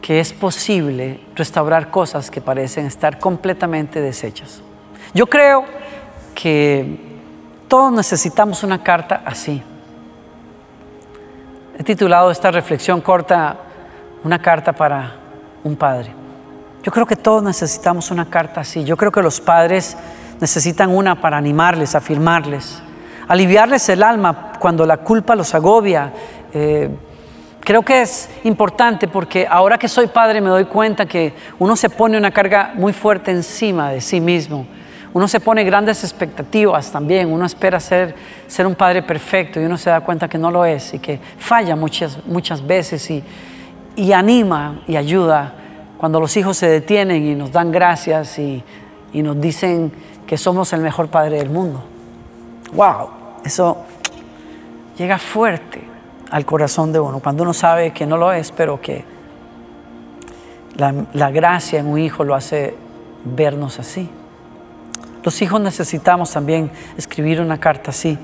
que 0.00 0.20
es 0.20 0.32
posible 0.32 1.18
restaurar 1.34 1.90
cosas 1.90 2.30
que 2.30 2.40
parecen 2.40 2.86
estar 2.86 3.18
completamente 3.18 4.00
deshechas. 4.00 4.62
Yo 5.12 5.26
creo 5.26 5.64
que 6.36 7.00
todos 7.66 7.92
necesitamos 7.92 8.62
una 8.62 8.80
carta 8.84 9.22
así. 9.24 9.60
He 11.78 11.82
titulado 11.82 12.30
esta 12.30 12.50
reflexión 12.50 13.00
corta 13.00 13.56
Una 14.24 14.40
carta 14.40 14.72
para 14.72 15.16
un 15.64 15.74
padre. 15.74 16.12
Yo 16.82 16.92
creo 16.92 17.06
que 17.06 17.16
todos 17.16 17.42
necesitamos 17.42 18.10
una 18.10 18.28
carta 18.28 18.60
así. 18.60 18.84
Yo 18.84 18.96
creo 18.96 19.10
que 19.10 19.22
los 19.22 19.40
padres 19.40 19.96
necesitan 20.40 20.90
una 20.90 21.20
para 21.20 21.36
animarles, 21.36 21.94
afirmarles, 21.94 22.82
aliviarles 23.28 23.88
el 23.88 24.02
alma 24.02 24.52
cuando 24.58 24.84
la 24.84 24.98
culpa 24.98 25.34
los 25.34 25.54
agobia. 25.54 26.12
Eh, 26.52 26.90
creo 27.60 27.82
que 27.82 28.02
es 28.02 28.28
importante 28.44 29.08
porque 29.08 29.46
ahora 29.48 29.78
que 29.78 29.88
soy 29.88 30.08
padre 30.08 30.40
me 30.40 30.50
doy 30.50 30.66
cuenta 30.66 31.06
que 31.06 31.34
uno 31.58 31.74
se 31.76 31.88
pone 31.88 32.18
una 32.18 32.32
carga 32.32 32.72
muy 32.74 32.92
fuerte 32.92 33.30
encima 33.30 33.90
de 33.90 34.00
sí 34.00 34.20
mismo, 34.20 34.66
Uno 35.14 35.28
se 35.28 35.40
pone 35.40 35.62
grandes 35.64 36.04
expectativas 36.04 36.90
también, 36.90 37.30
uno 37.30 37.44
espera 37.44 37.78
ser, 37.80 38.14
ser 38.46 38.66
un 38.66 38.74
padre 38.74 39.02
perfecto 39.02 39.60
y 39.60 39.64
uno 39.64 39.76
se 39.76 39.90
da 39.90 40.00
cuenta 40.00 40.26
que 40.26 40.38
no 40.38 40.50
lo 40.50 40.64
es 40.64 40.94
y 40.94 40.98
que 40.98 41.20
falla 41.38 41.76
muchas, 41.76 42.24
muchas 42.24 42.66
veces 42.66 43.10
y, 43.10 43.22
y 43.94 44.12
anima 44.12 44.82
y 44.86 44.96
ayuda 44.96 45.54
cuando 45.98 46.18
los 46.18 46.34
hijos 46.36 46.56
se 46.56 46.66
detienen 46.66 47.26
y 47.26 47.34
nos 47.34 47.52
dan 47.52 47.70
gracias 47.70 48.38
y, 48.38 48.64
y 49.12 49.22
nos 49.22 49.38
dicen 49.38 49.92
que 50.26 50.38
somos 50.38 50.72
el 50.72 50.80
mejor 50.80 51.08
padre 51.08 51.38
del 51.38 51.50
mundo. 51.50 51.84
¡Wow! 52.72 53.10
Eso 53.44 53.84
llega 54.96 55.18
fuerte 55.18 55.82
al 56.30 56.46
corazón 56.46 56.90
de 56.90 57.00
uno 57.00 57.20
cuando 57.20 57.42
uno 57.42 57.52
sabe 57.52 57.92
que 57.92 58.06
no 58.06 58.16
lo 58.16 58.32
es, 58.32 58.50
pero 58.50 58.80
que 58.80 59.04
la, 60.76 60.94
la 61.12 61.30
gracia 61.30 61.80
en 61.80 61.86
un 61.86 61.98
hijo 61.98 62.24
lo 62.24 62.34
hace 62.34 62.74
vernos 63.24 63.78
así. 63.78 64.08
Los 65.22 65.40
hijos 65.42 65.60
necesitamos 65.60 66.32
también 66.32 66.70
escribir 66.96 67.40
una 67.40 67.58
carta 67.58 67.90
así 67.90 68.18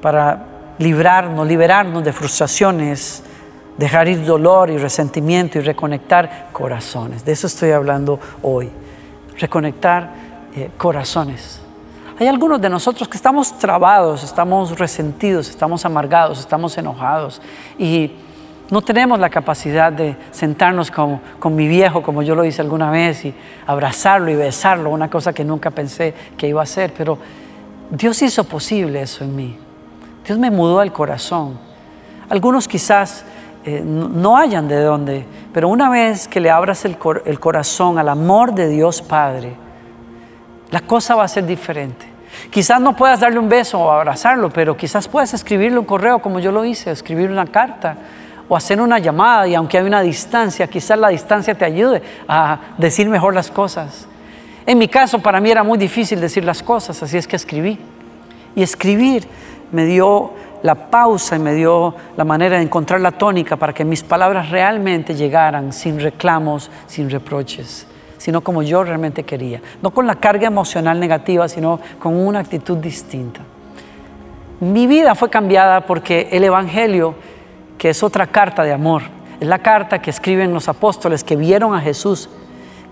para 0.00 0.46
librarnos, 0.78 1.46
liberarnos 1.46 2.04
de 2.04 2.12
frustraciones, 2.12 3.22
dejar 3.76 4.08
ir 4.08 4.24
dolor 4.24 4.70
y 4.70 4.78
resentimiento 4.78 5.58
y 5.58 5.62
reconectar 5.62 6.48
corazones. 6.52 7.24
De 7.24 7.32
eso 7.32 7.46
estoy 7.46 7.72
hablando 7.72 8.20
hoy. 8.42 8.70
Reconectar 9.38 10.12
eh, 10.54 10.70
corazones. 10.76 11.60
Hay 12.18 12.28
algunos 12.28 12.60
de 12.60 12.70
nosotros 12.70 13.08
que 13.08 13.16
estamos 13.16 13.58
trabados, 13.58 14.22
estamos 14.22 14.78
resentidos, 14.78 15.48
estamos 15.48 15.84
amargados, 15.84 16.38
estamos 16.38 16.78
enojados 16.78 17.42
y 17.76 18.12
no 18.70 18.80
tenemos 18.82 19.18
la 19.18 19.28
capacidad 19.28 19.92
de 19.92 20.16
sentarnos 20.30 20.90
con, 20.90 21.20
con, 21.38 21.54
mi 21.54 21.68
viejo, 21.68 22.02
como 22.02 22.22
yo 22.22 22.34
lo 22.34 22.44
hice 22.44 22.62
alguna 22.62 22.90
vez, 22.90 23.24
y 23.24 23.34
abrazarlo 23.66 24.30
y 24.30 24.36
besarlo, 24.36 24.90
una 24.90 25.10
cosa 25.10 25.32
que 25.32 25.44
nunca 25.44 25.70
pensé 25.70 26.14
que 26.36 26.48
iba 26.48 26.60
a 26.60 26.64
hacer, 26.64 26.92
pero 26.96 27.18
Dios 27.90 28.20
hizo 28.22 28.44
posible 28.44 29.02
eso 29.02 29.24
en 29.24 29.36
mí. 29.36 29.58
Dios 30.26 30.38
me 30.38 30.50
mudó 30.50 30.80
el 30.80 30.92
corazón. 30.92 31.58
Algunos 32.30 32.66
quizás 32.66 33.24
eh, 33.64 33.82
no 33.84 34.38
hayan 34.38 34.66
de 34.66 34.80
dónde, 34.80 35.26
pero 35.52 35.68
una 35.68 35.90
vez 35.90 36.26
que 36.26 36.40
le 36.40 36.50
abras 36.50 36.86
el, 36.86 36.96
el 37.26 37.40
corazón 37.40 37.98
al 37.98 38.08
amor 38.08 38.54
de 38.54 38.68
Dios 38.68 39.02
Padre, 39.02 39.54
la 40.70 40.80
cosa 40.80 41.14
va 41.14 41.24
a 41.24 41.28
ser 41.28 41.44
diferente. 41.44 42.06
Quizás 42.50 42.80
no 42.80 42.96
puedas 42.96 43.20
darle 43.20 43.38
un 43.38 43.48
beso 43.48 43.78
o 43.78 43.90
abrazarlo, 43.90 44.50
pero 44.50 44.76
quizás 44.76 45.06
puedas 45.06 45.34
escribirle 45.34 45.78
un 45.78 45.84
correo 45.84 46.20
como 46.20 46.40
yo 46.40 46.50
lo 46.50 46.64
hice, 46.64 46.90
escribir 46.90 47.30
una 47.30 47.46
carta 47.46 47.96
o 48.48 48.56
hacer 48.56 48.80
una 48.80 48.98
llamada 48.98 49.46
y 49.46 49.54
aunque 49.54 49.78
hay 49.78 49.84
una 49.84 50.02
distancia, 50.02 50.66
quizás 50.66 50.98
la 50.98 51.08
distancia 51.08 51.54
te 51.54 51.64
ayude 51.64 52.02
a 52.28 52.58
decir 52.78 53.08
mejor 53.08 53.34
las 53.34 53.50
cosas. 53.50 54.06
En 54.66 54.78
mi 54.78 54.88
caso, 54.88 55.18
para 55.18 55.40
mí 55.40 55.50
era 55.50 55.62
muy 55.62 55.78
difícil 55.78 56.20
decir 56.20 56.44
las 56.44 56.62
cosas, 56.62 57.02
así 57.02 57.18
es 57.18 57.26
que 57.26 57.36
escribí. 57.36 57.78
Y 58.56 58.62
escribir 58.62 59.26
me 59.72 59.84
dio 59.84 60.32
la 60.62 60.74
pausa 60.74 61.36
y 61.36 61.38
me 61.38 61.52
dio 61.52 61.94
la 62.16 62.24
manera 62.24 62.56
de 62.56 62.62
encontrar 62.62 63.00
la 63.00 63.12
tónica 63.12 63.56
para 63.56 63.74
que 63.74 63.84
mis 63.84 64.02
palabras 64.02 64.48
realmente 64.48 65.14
llegaran 65.14 65.72
sin 65.72 66.00
reclamos, 66.00 66.70
sin 66.86 67.10
reproches, 67.10 67.86
sino 68.16 68.40
como 68.40 68.62
yo 68.62 68.82
realmente 68.82 69.24
quería. 69.24 69.60
No 69.82 69.90
con 69.90 70.06
la 70.06 70.14
carga 70.14 70.46
emocional 70.46 70.98
negativa, 70.98 71.48
sino 71.48 71.80
con 71.98 72.14
una 72.16 72.38
actitud 72.38 72.78
distinta. 72.78 73.40
Mi 74.60 74.86
vida 74.86 75.14
fue 75.14 75.28
cambiada 75.28 75.82
porque 75.82 76.28
el 76.32 76.44
Evangelio 76.44 77.14
que 77.78 77.90
es 77.90 78.02
otra 78.02 78.26
carta 78.26 78.62
de 78.62 78.72
amor. 78.72 79.02
Es 79.40 79.48
la 79.48 79.58
carta 79.58 80.00
que 80.00 80.10
escriben 80.10 80.52
los 80.52 80.68
apóstoles 80.68 81.24
que 81.24 81.36
vieron 81.36 81.74
a 81.74 81.80
Jesús, 81.80 82.28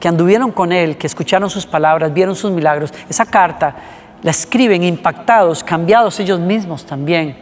que 0.00 0.08
anduvieron 0.08 0.50
con 0.50 0.72
Él, 0.72 0.96
que 0.96 1.06
escucharon 1.06 1.48
sus 1.48 1.66
palabras, 1.66 2.12
vieron 2.12 2.34
sus 2.34 2.50
milagros. 2.50 2.92
Esa 3.08 3.26
carta 3.26 3.74
la 4.22 4.30
escriben 4.30 4.82
impactados, 4.82 5.62
cambiados 5.64 6.18
ellos 6.20 6.40
mismos 6.40 6.84
también. 6.84 7.36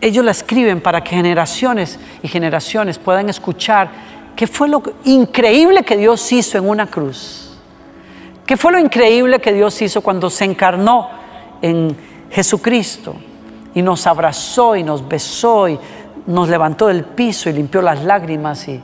Ellos 0.00 0.24
la 0.24 0.30
escriben 0.30 0.80
para 0.80 1.02
que 1.02 1.10
generaciones 1.10 1.98
y 2.22 2.28
generaciones 2.28 2.98
puedan 2.98 3.28
escuchar 3.28 3.90
qué 4.36 4.46
fue 4.46 4.68
lo 4.68 4.82
increíble 5.04 5.82
que 5.82 5.96
Dios 5.96 6.30
hizo 6.32 6.58
en 6.58 6.68
una 6.68 6.86
cruz. 6.86 7.50
¿Qué 8.46 8.56
fue 8.56 8.72
lo 8.72 8.78
increíble 8.78 9.40
que 9.40 9.52
Dios 9.52 9.82
hizo 9.82 10.00
cuando 10.00 10.30
se 10.30 10.44
encarnó 10.44 11.10
en 11.60 11.94
Jesucristo 12.30 13.16
y 13.74 13.82
nos 13.82 14.06
abrazó 14.06 14.76
y 14.76 14.82
nos 14.82 15.06
besó 15.06 15.68
y 15.68 15.78
nos 16.28 16.48
levantó 16.50 16.88
del 16.88 17.04
piso 17.04 17.48
y 17.48 17.54
limpió 17.54 17.80
las 17.80 18.04
lágrimas 18.04 18.68
y 18.68 18.80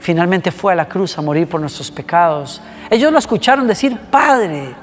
finalmente 0.00 0.50
fue 0.50 0.72
a 0.72 0.76
la 0.76 0.88
cruz 0.88 1.18
a 1.18 1.22
morir 1.22 1.46
por 1.46 1.60
nuestros 1.60 1.90
pecados. 1.90 2.62
Ellos 2.88 3.12
lo 3.12 3.18
escucharon 3.18 3.66
decir, 3.66 3.98
Padre, 4.10 4.74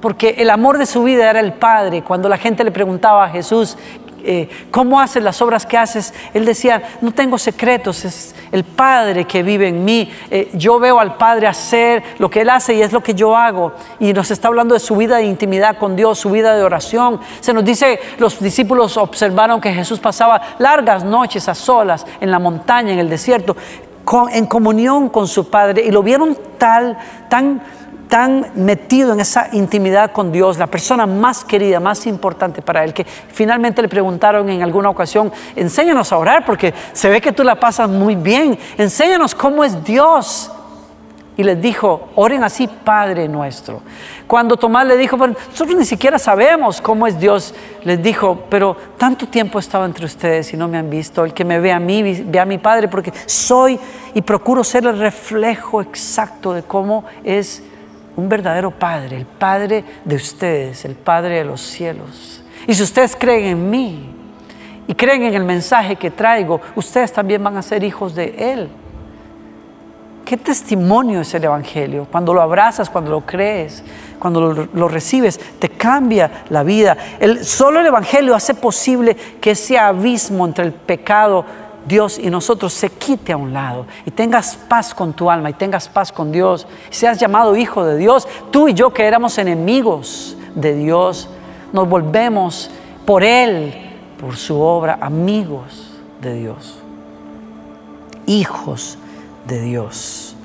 porque 0.00 0.34
el 0.38 0.50
amor 0.50 0.78
de 0.78 0.86
su 0.86 1.04
vida 1.04 1.30
era 1.30 1.38
el 1.38 1.52
Padre. 1.52 2.02
Cuando 2.02 2.28
la 2.28 2.38
gente 2.38 2.64
le 2.64 2.72
preguntaba 2.72 3.24
a 3.24 3.28
Jesús, 3.28 3.78
eh, 4.24 4.48
¿cómo 4.70 5.00
haces 5.00 5.22
las 5.22 5.40
obras 5.42 5.66
que 5.66 5.76
haces? 5.76 6.14
Él 6.34 6.44
decía, 6.44 6.82
no 7.00 7.12
tengo 7.12 7.38
secretos, 7.38 8.04
es 8.04 8.34
el 8.50 8.64
Padre 8.64 9.24
que 9.24 9.42
vive 9.42 9.68
en 9.68 9.84
mí. 9.84 10.10
Eh, 10.30 10.50
yo 10.54 10.78
veo 10.78 11.00
al 11.00 11.16
Padre 11.16 11.46
hacer 11.46 12.02
lo 12.18 12.30
que 12.30 12.42
Él 12.42 12.50
hace 12.50 12.74
y 12.74 12.82
es 12.82 12.92
lo 12.92 13.02
que 13.02 13.14
yo 13.14 13.36
hago. 13.36 13.72
Y 14.00 14.12
nos 14.12 14.30
está 14.30 14.48
hablando 14.48 14.74
de 14.74 14.80
su 14.80 14.96
vida 14.96 15.16
de 15.16 15.24
intimidad 15.24 15.78
con 15.78 15.96
Dios, 15.96 16.18
su 16.18 16.30
vida 16.30 16.54
de 16.54 16.62
oración. 16.62 17.20
Se 17.40 17.52
nos 17.52 17.64
dice, 17.64 17.98
los 18.18 18.40
discípulos 18.40 18.96
observaron 18.96 19.60
que 19.60 19.72
Jesús 19.72 19.98
pasaba 19.98 20.40
largas 20.58 21.04
noches 21.04 21.48
a 21.48 21.54
solas 21.54 22.06
en 22.20 22.30
la 22.30 22.38
montaña, 22.38 22.92
en 22.92 22.98
el 22.98 23.08
desierto, 23.08 23.56
en 24.32 24.46
comunión 24.46 25.08
con 25.08 25.28
su 25.28 25.48
Padre 25.48 25.82
y 25.82 25.90
lo 25.90 26.02
vieron 26.02 26.36
tal, 26.58 26.98
tan 27.28 27.62
tan 28.12 28.52
metido 28.56 29.14
en 29.14 29.20
esa 29.20 29.48
intimidad 29.52 30.12
con 30.12 30.32
Dios, 30.32 30.58
la 30.58 30.66
persona 30.66 31.06
más 31.06 31.44
querida, 31.44 31.80
más 31.80 32.06
importante 32.06 32.60
para 32.60 32.84
él, 32.84 32.92
que 32.92 33.04
finalmente 33.06 33.80
le 33.80 33.88
preguntaron 33.88 34.50
en 34.50 34.62
alguna 34.62 34.90
ocasión, 34.90 35.32
enséñanos 35.56 36.12
a 36.12 36.18
orar 36.18 36.44
porque 36.44 36.74
se 36.92 37.08
ve 37.08 37.22
que 37.22 37.32
tú 37.32 37.42
la 37.42 37.58
pasas 37.58 37.88
muy 37.88 38.14
bien, 38.14 38.58
enséñanos 38.76 39.34
cómo 39.34 39.64
es 39.64 39.82
Dios. 39.82 40.52
Y 41.38 41.42
les 41.42 41.62
dijo, 41.62 42.10
oren 42.14 42.44
así, 42.44 42.68
Padre 42.68 43.26
nuestro. 43.28 43.80
Cuando 44.26 44.58
Tomás 44.58 44.86
le 44.86 44.98
dijo, 44.98 45.16
pero 45.16 45.32
nosotros 45.50 45.78
ni 45.78 45.86
siquiera 45.86 46.18
sabemos 46.18 46.82
cómo 46.82 47.06
es 47.06 47.18
Dios, 47.18 47.54
les 47.82 48.02
dijo, 48.02 48.44
pero 48.50 48.76
tanto 48.98 49.26
tiempo 49.26 49.58
he 49.58 49.62
estado 49.62 49.86
entre 49.86 50.04
ustedes 50.04 50.52
y 50.52 50.58
no 50.58 50.68
me 50.68 50.76
han 50.76 50.90
visto. 50.90 51.24
El 51.24 51.32
que 51.32 51.46
me 51.46 51.58
ve 51.58 51.72
a 51.72 51.80
mí, 51.80 52.02
ve 52.26 52.38
a 52.38 52.44
mi 52.44 52.58
Padre, 52.58 52.88
porque 52.88 53.10
soy 53.24 53.80
y 54.12 54.20
procuro 54.20 54.62
ser 54.62 54.84
el 54.84 54.98
reflejo 54.98 55.80
exacto 55.80 56.52
de 56.52 56.62
cómo 56.62 57.06
es 57.24 57.62
un 58.16 58.28
verdadero 58.28 58.70
Padre, 58.70 59.16
el 59.16 59.26
Padre 59.26 59.84
de 60.04 60.16
ustedes, 60.16 60.84
el 60.84 60.94
Padre 60.94 61.38
de 61.38 61.44
los 61.44 61.60
cielos. 61.60 62.42
Y 62.66 62.74
si 62.74 62.82
ustedes 62.82 63.16
creen 63.16 63.46
en 63.46 63.70
mí 63.70 64.10
y 64.86 64.94
creen 64.94 65.24
en 65.24 65.34
el 65.34 65.44
mensaje 65.44 65.96
que 65.96 66.10
traigo, 66.10 66.60
ustedes 66.76 67.12
también 67.12 67.42
van 67.42 67.56
a 67.56 67.62
ser 67.62 67.82
hijos 67.82 68.14
de 68.14 68.52
Él. 68.52 68.68
¿Qué 70.24 70.36
testimonio 70.36 71.20
es 71.20 71.34
el 71.34 71.44
Evangelio? 71.44 72.06
Cuando 72.10 72.32
lo 72.32 72.40
abrazas, 72.40 72.88
cuando 72.88 73.10
lo 73.10 73.20
crees, 73.22 73.82
cuando 74.18 74.68
lo, 74.72 74.88
recibes, 74.88 75.38
te 75.58 75.68
cambia 75.68 76.44
la 76.48 76.62
vida. 76.62 76.96
El, 77.18 77.44
solo 77.44 77.80
el 77.80 77.86
Evangelio 77.86 78.34
hace 78.34 78.54
posible 78.54 79.16
que 79.40 79.50
ese 79.50 79.78
abismo 79.78 80.46
entre 80.46 80.64
el 80.64 80.72
pecado 80.72 81.44
Dios 81.86 82.18
y 82.18 82.30
nosotros 82.30 82.72
se 82.72 82.90
quite 82.90 83.32
a 83.32 83.36
un 83.36 83.52
lado 83.52 83.86
y 84.06 84.10
tengas 84.10 84.56
paz 84.56 84.94
con 84.94 85.12
tu 85.12 85.30
alma 85.30 85.50
y 85.50 85.54
tengas 85.54 85.88
paz 85.88 86.12
con 86.12 86.30
Dios 86.30 86.66
seas 86.90 87.18
llamado 87.18 87.56
hijo 87.56 87.84
de 87.84 87.96
Dios. 87.96 88.28
Tú 88.50 88.68
y 88.68 88.74
yo 88.74 88.92
que 88.92 89.04
éramos 89.04 89.38
enemigos 89.38 90.36
de 90.54 90.74
Dios, 90.74 91.28
nos 91.72 91.88
volvemos 91.88 92.70
por 93.06 93.24
Él, 93.24 93.74
por 94.20 94.36
su 94.36 94.60
obra, 94.60 94.98
amigos 95.00 95.90
de 96.20 96.34
Dios, 96.34 96.78
hijos 98.26 98.98
de 99.46 99.60
Dios. 99.60 100.36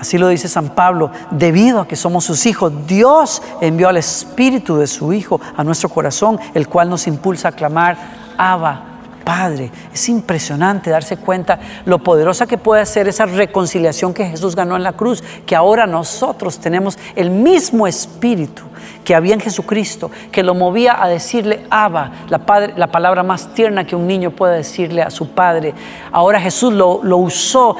Así 0.00 0.18
lo 0.18 0.26
dice 0.28 0.48
San 0.48 0.70
Pablo, 0.70 1.12
debido 1.30 1.80
a 1.80 1.86
que 1.86 1.94
somos 1.94 2.24
sus 2.24 2.44
hijos, 2.46 2.72
Dios 2.88 3.40
envió 3.60 3.88
al 3.88 3.98
Espíritu 3.98 4.76
de 4.76 4.88
su 4.88 5.12
Hijo 5.12 5.40
a 5.56 5.62
nuestro 5.62 5.88
corazón, 5.88 6.40
el 6.54 6.66
cual 6.66 6.90
nos 6.90 7.06
impulsa 7.06 7.48
a 7.48 7.52
clamar, 7.52 7.96
Abba, 8.36 8.91
Padre. 9.34 9.70
Es 9.94 10.10
impresionante 10.10 10.90
darse 10.90 11.16
cuenta 11.16 11.58
lo 11.86 12.00
poderosa 12.00 12.46
que 12.46 12.58
puede 12.58 12.84
ser 12.84 13.08
esa 13.08 13.24
reconciliación 13.24 14.12
que 14.12 14.26
Jesús 14.26 14.54
ganó 14.54 14.76
en 14.76 14.82
la 14.82 14.92
cruz, 14.92 15.24
que 15.46 15.56
ahora 15.56 15.86
nosotros 15.86 16.58
tenemos 16.58 16.98
el 17.16 17.30
mismo 17.30 17.86
espíritu 17.86 18.62
que 19.02 19.14
había 19.14 19.32
en 19.32 19.40
Jesucristo, 19.40 20.10
que 20.30 20.42
lo 20.42 20.54
movía 20.54 21.02
a 21.02 21.08
decirle 21.08 21.64
Abba, 21.70 22.12
la, 22.28 22.44
palabra 22.92 23.22
más 23.22 23.54
tierna 23.54 23.86
que 23.86 23.96
un 23.96 24.06
niño 24.06 24.32
puede 24.32 24.58
decirle 24.58 25.00
a 25.00 25.08
su 25.08 25.30
padre. 25.30 25.72
Ahora 26.12 26.38
Jesús 26.38 26.74
lo 26.74 27.16
usó 27.16 27.74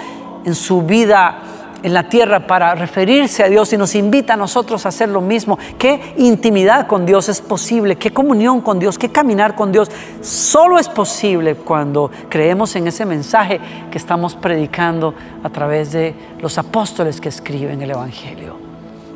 en 0.47 0.55
su 0.55 0.81
vida 0.81 1.43
en 1.83 1.95
la 1.95 2.09
tierra 2.09 2.47
para 2.47 2.75
referirse 2.75 3.43
a 3.43 3.49
Dios 3.49 3.73
y 3.73 3.77
nos 3.77 3.95
invita 3.95 4.35
a 4.35 4.37
nosotros 4.37 4.87
a 4.87 4.91
hacer 4.91 5.09
lo 5.09 5.21
mismo. 5.21 5.59
¿Qué 5.79 6.15
intimidad 6.19 6.87
con 6.87 7.05
Dios 7.05 7.29
es 7.29 7.41
posible? 7.41 7.97
¿Qué 7.97 8.13
comunión 8.13 8.61
con 8.61 8.79
Dios? 8.79 8.99
¿Qué 8.99 9.11
caminar 9.11 9.55
con 9.55 9.73
Dios? 9.73 9.91
Solo 10.21 10.79
es 10.79 10.89
posible 10.89 11.57
cuando 11.57 12.11
creemos 12.29 12.77
en 12.77 12.87
ese 12.87 13.05
mensaje 13.05 13.61
que 13.91 13.99
estamos 13.99 14.35
predicando 14.35 15.15
a 15.43 15.51
través 15.51 15.93
de 15.93 16.15
los 16.41 16.59
apóstoles 16.59 17.21
que 17.21 17.29
escriben 17.29 17.83
el 17.83 17.91
Evangelio. 17.91 18.73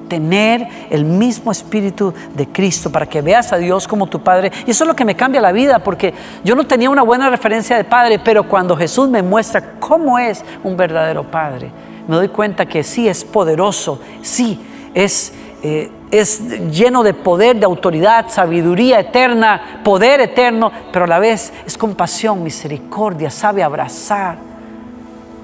tener 0.09 0.69
el 0.91 1.05
mismo 1.05 1.51
espíritu 1.51 2.15
de 2.35 2.47
Cristo, 2.47 2.91
para 2.91 3.07
que 3.07 3.23
veas 3.23 3.53
a 3.53 3.57
Dios 3.57 3.89
como 3.89 4.07
tu 4.07 4.23
Padre. 4.23 4.53
Y 4.67 4.71
eso 4.71 4.85
es 4.85 4.89
lo 4.89 4.95
que 4.95 5.05
me 5.05 5.17
cambia 5.17 5.41
la 5.41 5.53
vida, 5.53 5.81
porque 5.81 6.15
yo 6.45 6.55
no 6.55 6.65
tenía 6.65 6.91
una 6.91 7.03
buena 7.03 7.29
referencia 7.29 7.77
de 7.77 7.83
Padre, 7.85 8.21
pero 8.21 8.49
cuando 8.49 8.77
Jesús 8.77 9.09
me 9.09 9.23
muestra 9.23 9.79
cómo 9.81 10.19
es 10.19 10.45
un 10.63 10.77
verdadero 10.77 11.25
Padre, 11.25 11.71
me 12.09 12.17
doy 12.17 12.29
cuenta 12.29 12.67
que 12.67 12.83
sí 12.83 13.09
es 13.09 13.25
poderoso, 13.25 14.01
sí 14.23 14.61
es... 14.95 15.33
Eh, 15.63 15.91
es 16.11 16.41
lleno 16.71 17.03
de 17.03 17.15
poder, 17.15 17.57
de 17.57 17.67
autoridad, 17.67 18.27
sabiduría 18.29 19.01
eterna, 19.01 19.81
poder 19.83 20.21
eterno, 20.21 20.71
pero 20.93 21.05
a 21.05 21.09
la 21.09 21.19
vez 21.19 21.53
es 21.67 21.77
compasión, 21.77 22.45
misericordia, 22.45 23.29
sabe 23.29 23.63
abrazar, 23.65 24.39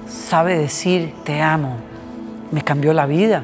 sabe 0.07 0.57
decir, 0.57 1.13
te 1.23 1.41
amo. 1.41 1.75
Me 2.51 2.61
cambió 2.61 2.93
la 2.93 3.05
vida. 3.05 3.43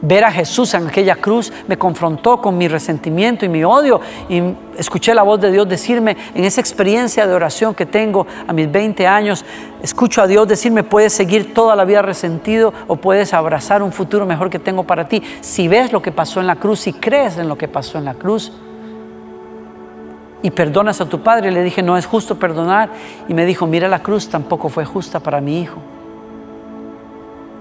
Ver 0.00 0.24
a 0.24 0.30
Jesús 0.30 0.74
en 0.74 0.86
aquella 0.86 1.16
cruz 1.16 1.52
me 1.66 1.76
confrontó 1.76 2.40
con 2.40 2.56
mi 2.56 2.68
resentimiento 2.68 3.44
y 3.44 3.48
mi 3.48 3.64
odio 3.64 4.00
y 4.28 4.40
escuché 4.76 5.12
la 5.12 5.24
voz 5.24 5.40
de 5.40 5.50
Dios 5.50 5.68
decirme 5.68 6.16
en 6.36 6.44
esa 6.44 6.60
experiencia 6.60 7.26
de 7.26 7.34
oración 7.34 7.74
que 7.74 7.84
tengo 7.84 8.24
a 8.46 8.52
mis 8.52 8.70
20 8.70 9.08
años, 9.08 9.44
escucho 9.82 10.22
a 10.22 10.28
Dios 10.28 10.46
decirme 10.46 10.84
puedes 10.84 11.12
seguir 11.12 11.52
toda 11.52 11.74
la 11.74 11.84
vida 11.84 12.00
resentido 12.00 12.72
o 12.86 12.94
puedes 12.94 13.34
abrazar 13.34 13.82
un 13.82 13.90
futuro 13.90 14.24
mejor 14.24 14.50
que 14.50 14.60
tengo 14.60 14.84
para 14.84 15.08
ti. 15.08 15.20
Si 15.40 15.66
ves 15.66 15.92
lo 15.92 16.00
que 16.00 16.12
pasó 16.12 16.38
en 16.38 16.46
la 16.46 16.54
cruz, 16.54 16.78
si 16.78 16.92
crees 16.92 17.36
en 17.36 17.48
lo 17.48 17.58
que 17.58 17.66
pasó 17.66 17.98
en 17.98 18.04
la 18.04 18.14
cruz 18.14 18.52
y 20.44 20.52
perdonas 20.52 21.00
a 21.00 21.08
tu 21.08 21.24
padre, 21.24 21.50
le 21.50 21.64
dije 21.64 21.82
no 21.82 21.96
es 21.96 22.06
justo 22.06 22.38
perdonar 22.38 22.90
y 23.26 23.34
me 23.34 23.44
dijo 23.44 23.66
mira 23.66 23.88
la 23.88 24.00
cruz 24.00 24.28
tampoco 24.28 24.68
fue 24.68 24.84
justa 24.84 25.18
para 25.18 25.40
mi 25.40 25.60
hijo. 25.60 25.78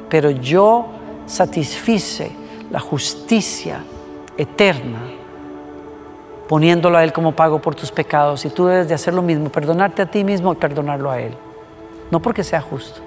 Pero 0.07 0.29
yo 0.29 0.96
satisfice 1.27 2.31
la 2.71 2.79
justicia 2.79 3.83
eterna, 4.37 4.99
poniéndolo 6.47 6.97
a 6.97 7.03
Él 7.03 7.13
como 7.13 7.33
pago 7.33 7.61
por 7.61 7.75
tus 7.75 7.91
pecados. 7.91 8.43
Y 8.45 8.49
tú 8.49 8.65
debes 8.65 8.87
de 8.87 8.95
hacer 8.95 9.13
lo 9.13 9.21
mismo, 9.21 9.49
perdonarte 9.49 10.01
a 10.01 10.05
ti 10.09 10.23
mismo 10.23 10.53
y 10.53 10.55
perdonarlo 10.55 11.11
a 11.11 11.19
Él. 11.19 11.33
No 12.09 12.21
porque 12.21 12.43
sea 12.43 12.61
justo, 12.61 13.01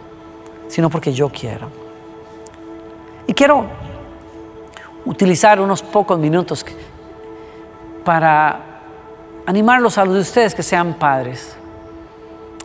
sino 0.68 0.88
porque 0.90 1.12
yo 1.12 1.28
quiero. 1.30 1.68
Y 3.26 3.34
quiero 3.34 3.64
utilizar 5.04 5.60
unos 5.60 5.82
pocos 5.82 6.18
minutos 6.18 6.64
para 8.04 8.60
animarlos 9.46 9.96
a 9.98 10.04
los 10.04 10.14
de 10.14 10.20
ustedes 10.20 10.54
que 10.54 10.62
sean 10.62 10.94
padres. 10.94 11.56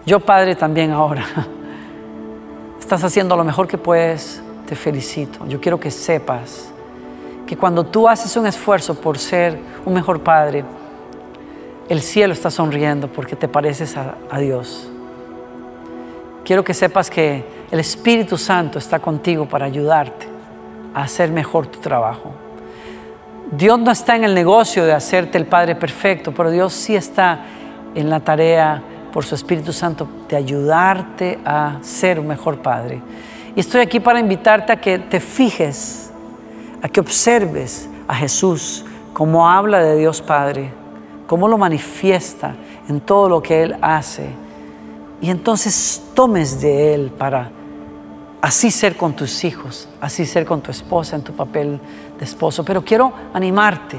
Yo 0.06 0.20
padre 0.20 0.56
también 0.56 0.92
ahora. 0.92 1.26
Estás 2.80 3.04
haciendo 3.04 3.36
lo 3.36 3.44
mejor 3.44 3.68
que 3.68 3.78
puedes 3.78 4.44
te 4.66 4.76
felicito. 4.76 5.46
Yo 5.48 5.62
quiero 5.62 5.80
que 5.80 5.92
sepas 5.92 6.72
que 7.46 7.56
cuando 7.56 7.86
tú 7.86 8.08
haces 8.08 8.36
un 8.38 8.48
esfuerzo 8.48 8.96
por 8.96 9.18
ser 9.18 9.58
un 9.86 9.94
mejor 9.94 10.22
padre, 10.22 10.66
el 11.88 12.02
cielo 12.02 12.34
está 12.34 12.50
sonriendo 12.50 13.08
porque 13.08 13.36
te 13.36 13.48
pareces 13.48 13.96
a, 13.98 14.38
Dios. 14.40 14.90
Quiero 16.44 16.64
que 16.64 16.74
sepas 16.74 17.10
que 17.10 17.46
el 17.72 17.80
Espíritu 17.80 18.38
Santo 18.38 18.80
está 18.80 19.00
contigo 19.00 19.48
para 19.48 19.66
ayudarte 19.66 20.28
a 20.94 21.04
hacer 21.04 21.32
mejor 21.32 21.68
tu 21.68 21.80
trabajo. 21.80 22.34
Dios 23.52 23.80
no 23.80 23.92
está 23.92 24.16
en 24.16 24.24
el 24.24 24.34
negocio 24.34 24.86
de 24.86 24.94
hacerte 24.94 25.38
el 25.38 25.46
Padre 25.46 25.76
perfecto, 25.76 26.34
pero 26.34 26.50
Dios 26.50 26.74
sí 26.74 26.96
está 26.96 27.46
en 27.94 28.10
la 28.10 28.20
tarea 28.20 28.82
por 29.14 29.24
su 29.24 29.36
Espíritu 29.36 29.72
Santo 29.72 30.08
de 30.28 30.36
ayudarte 30.36 31.40
a 31.46 31.78
ser 31.82 32.20
un 32.20 32.28
mejor 32.28 32.58
Padre. 32.58 33.02
Y 33.56 33.62
estoy 33.62 33.82
aquí 33.82 34.00
para 34.00 34.20
invitarte 34.20 34.74
a 34.74 34.82
que 34.82 35.00
te 35.00 35.20
fijes, 35.20 36.12
a 36.82 36.90
que 36.90 37.00
observes 37.00 37.90
a 38.08 38.14
Jesús, 38.14 38.86
cómo 39.14 39.50
habla 39.50 39.80
de 39.80 39.96
Dios 39.96 40.22
Padre, 40.22 40.72
cómo 41.26 41.48
lo 41.48 41.58
manifiesta 41.58 42.56
en 42.90 43.00
todo 43.00 43.30
lo 43.30 43.42
que 43.42 43.64
Él 43.64 43.78
hace. 43.82 44.28
Y 45.22 45.30
entonces 45.30 46.04
tomes 46.14 46.60
de 46.60 46.94
Él 46.94 47.12
para 47.18 47.50
así 48.42 48.70
ser 48.70 48.98
con 48.98 49.14
tus 49.14 49.44
hijos, 49.46 49.88
así 50.02 50.26
ser 50.26 50.46
con 50.46 50.62
tu 50.62 50.72
esposa 50.72 51.16
en 51.16 51.24
tu 51.24 51.34
papel 51.34 51.80
de 52.20 52.26
esposo. 52.26 52.66
Pero 52.66 52.84
quiero 52.84 53.14
animarte. 53.34 53.98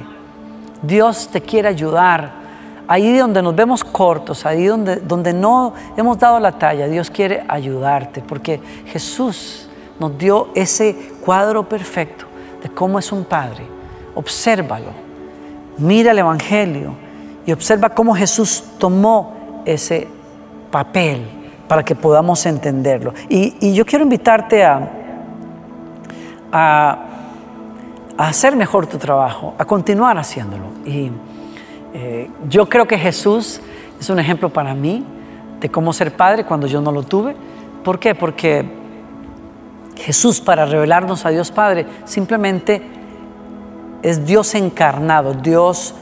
Dios 0.82 1.28
te 1.28 1.40
quiere 1.40 1.68
ayudar 1.68 2.45
ahí 2.88 3.16
donde 3.18 3.42
nos 3.42 3.54
vemos 3.54 3.84
cortos, 3.84 4.46
ahí 4.46 4.66
donde, 4.66 4.96
donde 4.96 5.32
no 5.32 5.74
hemos 5.96 6.18
dado 6.18 6.38
la 6.40 6.52
talla, 6.52 6.86
Dios 6.86 7.10
quiere 7.10 7.44
ayudarte, 7.48 8.22
porque 8.22 8.60
Jesús 8.86 9.68
nos 9.98 10.16
dio 10.18 10.48
ese 10.54 11.12
cuadro 11.24 11.68
perfecto 11.68 12.26
de 12.62 12.68
cómo 12.68 12.98
es 12.98 13.12
un 13.12 13.24
padre. 13.24 13.64
Obsérvalo, 14.14 14.90
mira 15.78 16.12
el 16.12 16.18
Evangelio 16.18 16.94
y 17.44 17.52
observa 17.52 17.90
cómo 17.90 18.14
Jesús 18.14 18.62
tomó 18.78 19.62
ese 19.64 20.08
papel 20.70 21.26
para 21.68 21.84
que 21.84 21.94
podamos 21.94 22.46
entenderlo. 22.46 23.12
Y, 23.28 23.72
yo 23.72 23.84
quiero 23.84 24.04
invitarte 24.04 24.64
a, 24.64 24.88
a, 26.52 26.98
a, 28.16 28.28
hacer 28.28 28.54
mejor 28.54 28.86
tu 28.86 28.98
trabajo, 28.98 29.54
a 29.58 29.64
continuar 29.64 30.16
haciéndolo. 30.18 30.66
Y, 30.84 31.10
eh, 31.98 32.30
yo 32.50 32.68
creo 32.68 32.86
que 32.86 32.98
Jesús 32.98 33.58
es 33.98 34.10
un 34.10 34.18
ejemplo 34.18 34.52
para 34.52 34.74
mí 34.74 35.02
de 35.60 35.70
cómo 35.70 35.94
ser 35.94 36.14
padre 36.14 36.44
cuando 36.44 36.66
yo 36.66 36.82
no 36.82 36.92
lo 36.92 37.02
tuve. 37.02 37.34
¿Por 37.82 37.98
qué? 37.98 38.14
Porque 38.14 38.68
Jesús 39.96 40.42
para 40.42 40.66
revelarnos 40.66 41.24
a 41.24 41.30
Dios 41.30 41.50
Padre 41.50 41.86
simplemente 42.04 42.82
es 44.02 44.26
Dios 44.26 44.54
encarnado. 44.54 45.32
Dios 45.32 45.94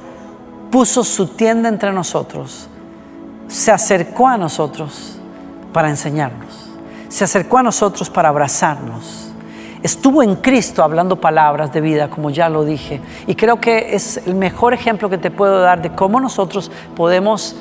puso 0.72 1.04
su 1.04 1.28
tienda 1.28 1.68
entre 1.68 1.92
nosotros, 1.92 2.68
se 3.46 3.70
acercó 3.70 4.26
a 4.26 4.36
nosotros 4.36 5.20
para 5.72 5.90
enseñarnos, 5.90 6.70
se 7.08 7.22
acercó 7.22 7.58
a 7.58 7.62
nosotros 7.62 8.10
para 8.10 8.30
abrazarnos 8.30 9.23
estuvo 9.84 10.22
en 10.22 10.36
Cristo 10.36 10.82
hablando 10.82 11.20
palabras 11.20 11.70
de 11.72 11.82
vida, 11.82 12.08
como 12.08 12.30
ya 12.30 12.48
lo 12.48 12.64
dije. 12.64 13.00
Y 13.26 13.34
creo 13.34 13.60
que 13.60 13.94
es 13.94 14.16
el 14.26 14.34
mejor 14.34 14.72
ejemplo 14.72 15.10
que 15.10 15.18
te 15.18 15.30
puedo 15.30 15.60
dar 15.60 15.82
de 15.82 15.90
cómo 15.90 16.18
nosotros 16.20 16.70
podemos 16.96 17.54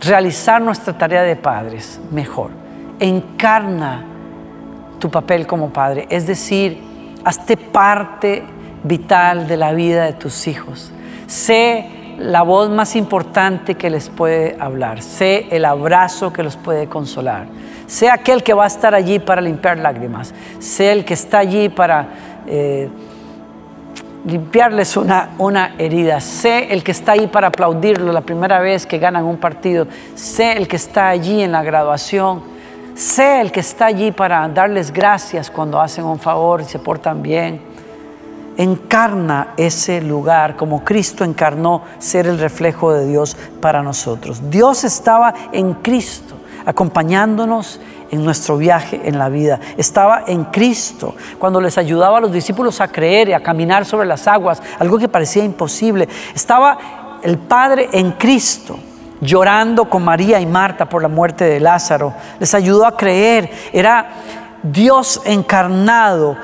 realizar 0.00 0.60
nuestra 0.60 0.98
tarea 0.98 1.22
de 1.22 1.36
padres 1.36 2.00
mejor. 2.10 2.50
Encarna 2.98 4.04
tu 4.98 5.08
papel 5.10 5.46
como 5.46 5.72
padre, 5.72 6.08
es 6.10 6.26
decir, 6.26 6.82
hazte 7.24 7.56
parte 7.56 8.42
vital 8.82 9.46
de 9.46 9.56
la 9.56 9.72
vida 9.72 10.06
de 10.06 10.14
tus 10.14 10.48
hijos. 10.48 10.90
Sé 11.28 11.88
la 12.18 12.42
voz 12.42 12.68
más 12.68 12.96
importante 12.96 13.76
que 13.76 13.90
les 13.90 14.08
puede 14.08 14.56
hablar, 14.58 15.02
sé 15.02 15.46
el 15.50 15.64
abrazo 15.64 16.32
que 16.32 16.42
los 16.42 16.56
puede 16.56 16.88
consolar. 16.88 17.46
Sea 17.86 18.14
aquel 18.14 18.42
que 18.42 18.52
va 18.52 18.64
a 18.64 18.66
estar 18.66 18.94
allí 18.94 19.18
para 19.18 19.40
limpiar 19.40 19.78
lágrimas, 19.78 20.34
sea 20.58 20.92
el 20.92 21.04
que 21.04 21.14
está 21.14 21.38
allí 21.38 21.68
para 21.68 22.08
eh, 22.46 22.88
limpiarles 24.26 24.96
una, 24.96 25.30
una 25.38 25.74
herida, 25.78 26.20
sé 26.20 26.72
el 26.72 26.82
que 26.82 26.90
está 26.90 27.12
allí 27.12 27.28
para 27.28 27.48
aplaudirlo 27.48 28.12
la 28.12 28.20
primera 28.20 28.60
vez 28.60 28.84
que 28.84 28.98
ganan 28.98 29.24
un 29.24 29.38
partido, 29.38 29.86
sé 30.14 30.52
el 30.52 30.68
que 30.68 30.76
está 30.76 31.08
allí 31.08 31.42
en 31.42 31.52
la 31.52 31.62
graduación, 31.62 32.42
sé 32.94 33.40
el 33.40 33.52
que 33.52 33.60
está 33.60 33.86
allí 33.86 34.12
para 34.12 34.46
darles 34.48 34.92
gracias 34.92 35.50
cuando 35.50 35.80
hacen 35.80 36.04
un 36.04 36.18
favor 36.18 36.60
y 36.60 36.64
se 36.64 36.78
portan 36.78 37.22
bien. 37.22 37.67
Encarna 38.58 39.54
ese 39.56 40.02
lugar 40.02 40.56
como 40.56 40.84
Cristo 40.84 41.24
encarnó 41.24 41.82
ser 41.98 42.26
el 42.26 42.38
reflejo 42.38 42.92
de 42.92 43.06
Dios 43.06 43.36
para 43.60 43.82
nosotros. 43.82 44.50
Dios 44.50 44.82
estaba 44.82 45.32
en 45.52 45.74
Cristo 45.74 46.34
acompañándonos 46.66 47.80
en 48.10 48.24
nuestro 48.24 48.56
viaje 48.56 49.00
en 49.04 49.16
la 49.16 49.28
vida. 49.28 49.60
Estaba 49.76 50.24
en 50.26 50.44
Cristo 50.44 51.14
cuando 51.38 51.60
les 51.60 51.78
ayudaba 51.78 52.18
a 52.18 52.20
los 52.20 52.32
discípulos 52.32 52.80
a 52.80 52.88
creer 52.88 53.28
y 53.28 53.32
a 53.32 53.42
caminar 53.42 53.84
sobre 53.84 54.06
las 54.06 54.26
aguas, 54.26 54.60
algo 54.78 54.98
que 54.98 55.08
parecía 55.08 55.44
imposible. 55.44 56.08
Estaba 56.34 57.20
el 57.22 57.38
Padre 57.38 57.88
en 57.92 58.12
Cristo 58.12 58.78
llorando 59.20 59.88
con 59.88 60.04
María 60.04 60.40
y 60.40 60.46
Marta 60.46 60.88
por 60.88 61.00
la 61.00 61.08
muerte 61.08 61.44
de 61.44 61.60
Lázaro. 61.60 62.12
Les 62.38 62.52
ayudó 62.54 62.86
a 62.86 62.96
creer. 62.96 63.50
Era 63.72 64.10
Dios 64.62 65.22
encarnado 65.24 66.36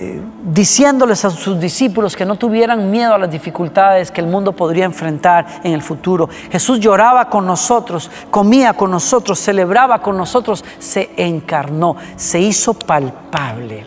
eh, 0.00 0.22
diciéndoles 0.44 1.24
a 1.24 1.30
sus 1.30 1.58
discípulos 1.58 2.14
que 2.14 2.24
no 2.24 2.36
tuvieran 2.36 2.88
miedo 2.88 3.14
a 3.14 3.18
las 3.18 3.32
dificultades 3.32 4.12
que 4.12 4.20
el 4.20 4.28
mundo 4.28 4.52
podría 4.52 4.84
enfrentar 4.84 5.60
en 5.64 5.72
el 5.72 5.82
futuro. 5.82 6.28
Jesús 6.52 6.78
lloraba 6.78 7.28
con 7.28 7.44
nosotros, 7.44 8.08
comía 8.30 8.74
con 8.74 8.92
nosotros, 8.92 9.40
celebraba 9.40 10.00
con 10.00 10.16
nosotros, 10.16 10.64
se 10.78 11.10
encarnó, 11.16 11.96
se 12.14 12.38
hizo 12.38 12.74
palpable. 12.74 13.86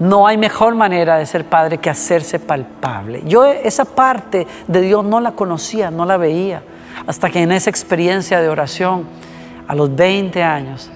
No 0.00 0.26
hay 0.26 0.36
mejor 0.36 0.74
manera 0.74 1.18
de 1.18 1.26
ser 1.26 1.44
padre 1.44 1.78
que 1.78 1.88
hacerse 1.88 2.40
palpable. 2.40 3.22
Yo 3.26 3.44
esa 3.44 3.84
parte 3.84 4.48
de 4.66 4.80
Dios 4.80 5.04
no 5.04 5.20
la 5.20 5.30
conocía, 5.30 5.92
no 5.92 6.04
la 6.04 6.16
veía, 6.16 6.64
hasta 7.06 7.30
que 7.30 7.40
en 7.40 7.52
esa 7.52 7.70
experiencia 7.70 8.40
de 8.40 8.48
oración, 8.48 9.04
a 9.68 9.76
los 9.76 9.94
20 9.94 10.42
años, 10.42 10.90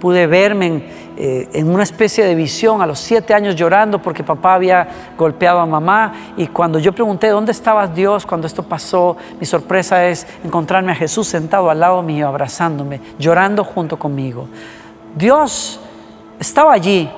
pude 0.00 0.26
verme 0.26 0.82
eh, 1.16 1.48
en, 1.52 1.70
una 1.70 1.82
especie 1.82 2.24
de 2.24 2.34
visión 2.34 2.80
a 2.80 2.86
los 2.86 2.98
siete 2.98 3.34
años 3.34 3.54
llorando 3.54 4.00
porque 4.00 4.24
papá 4.24 4.54
había 4.54 4.88
golpeado 5.16 5.60
a 5.60 5.66
mamá. 5.66 6.12
Y 6.36 6.46
cuando 6.46 6.78
yo 6.78 6.92
pregunté, 6.92 7.28
¿dónde 7.28 7.52
estabas 7.52 7.94
Dios 7.94 8.24
cuando 8.24 8.46
esto 8.46 8.62
pasó? 8.62 9.16
Mi 9.38 9.46
sorpresa 9.46 10.06
es 10.06 10.26
encontrarme 10.42 10.92
a 10.92 10.94
Jesús 10.94 11.28
sentado 11.28 11.70
al 11.70 11.78
lado 11.78 12.02
mío, 12.02 12.26
abrazándome, 12.26 13.00
llorando 13.18 13.62
junto 13.62 13.98
conmigo. 13.98 14.48
Dios 15.14 15.78
estaba 16.38 16.72
allí 16.72 17.08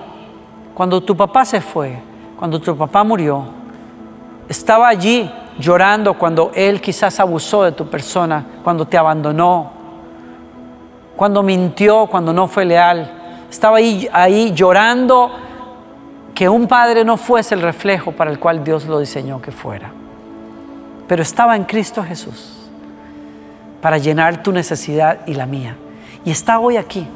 cuando 0.75 1.01
tu 1.01 1.17
papá 1.17 1.45
se 1.45 1.61
fue, 1.61 1.99
cuando 2.39 2.61
tu 2.61 2.77
papá 2.77 3.05
murió. 3.05 3.45
Estaba 4.49 4.89
allí 4.89 5.31
llorando 5.59 6.19
cuando 6.19 6.51
Él 6.55 6.81
quizás 6.81 7.21
abusó 7.21 7.63
de 7.63 7.73
tu 7.73 7.89
persona, 7.89 8.45
cuando 8.65 8.87
te 8.87 8.99
abandonó, 8.99 9.82
cuando 11.17 11.43
mintió, 11.43 12.07
cuando 12.07 12.33
no 12.33 12.49
fue 12.49 12.65
leal. 12.65 13.11
Estaba 13.51 13.77
ahí, 13.79 14.53
llorando 14.55 15.31
que 16.35 16.49
un 16.49 16.67
padre 16.67 17.05
no 17.05 17.17
fuese 17.17 17.55
el 17.55 17.63
reflejo 17.63 18.13
para 18.13 18.31
el 18.31 18.39
cual 18.39 18.65
Dios 18.65 18.87
lo 18.87 18.99
diseñó 18.99 19.41
que 19.43 19.53
fuera. 19.53 19.93
Pero 21.07 21.23
estaba 21.23 21.57
en 21.57 21.65
Cristo 21.65 22.03
Jesús 22.03 22.71
para 23.81 23.99
llenar 23.99 24.43
tu 24.43 24.53
necesidad 24.53 25.27
y 25.27 25.35
la 25.35 25.45
mía. 25.45 25.77
Y 26.25 26.31
está 26.31 26.59
hoy 26.59 26.77
aquí 26.77 27.07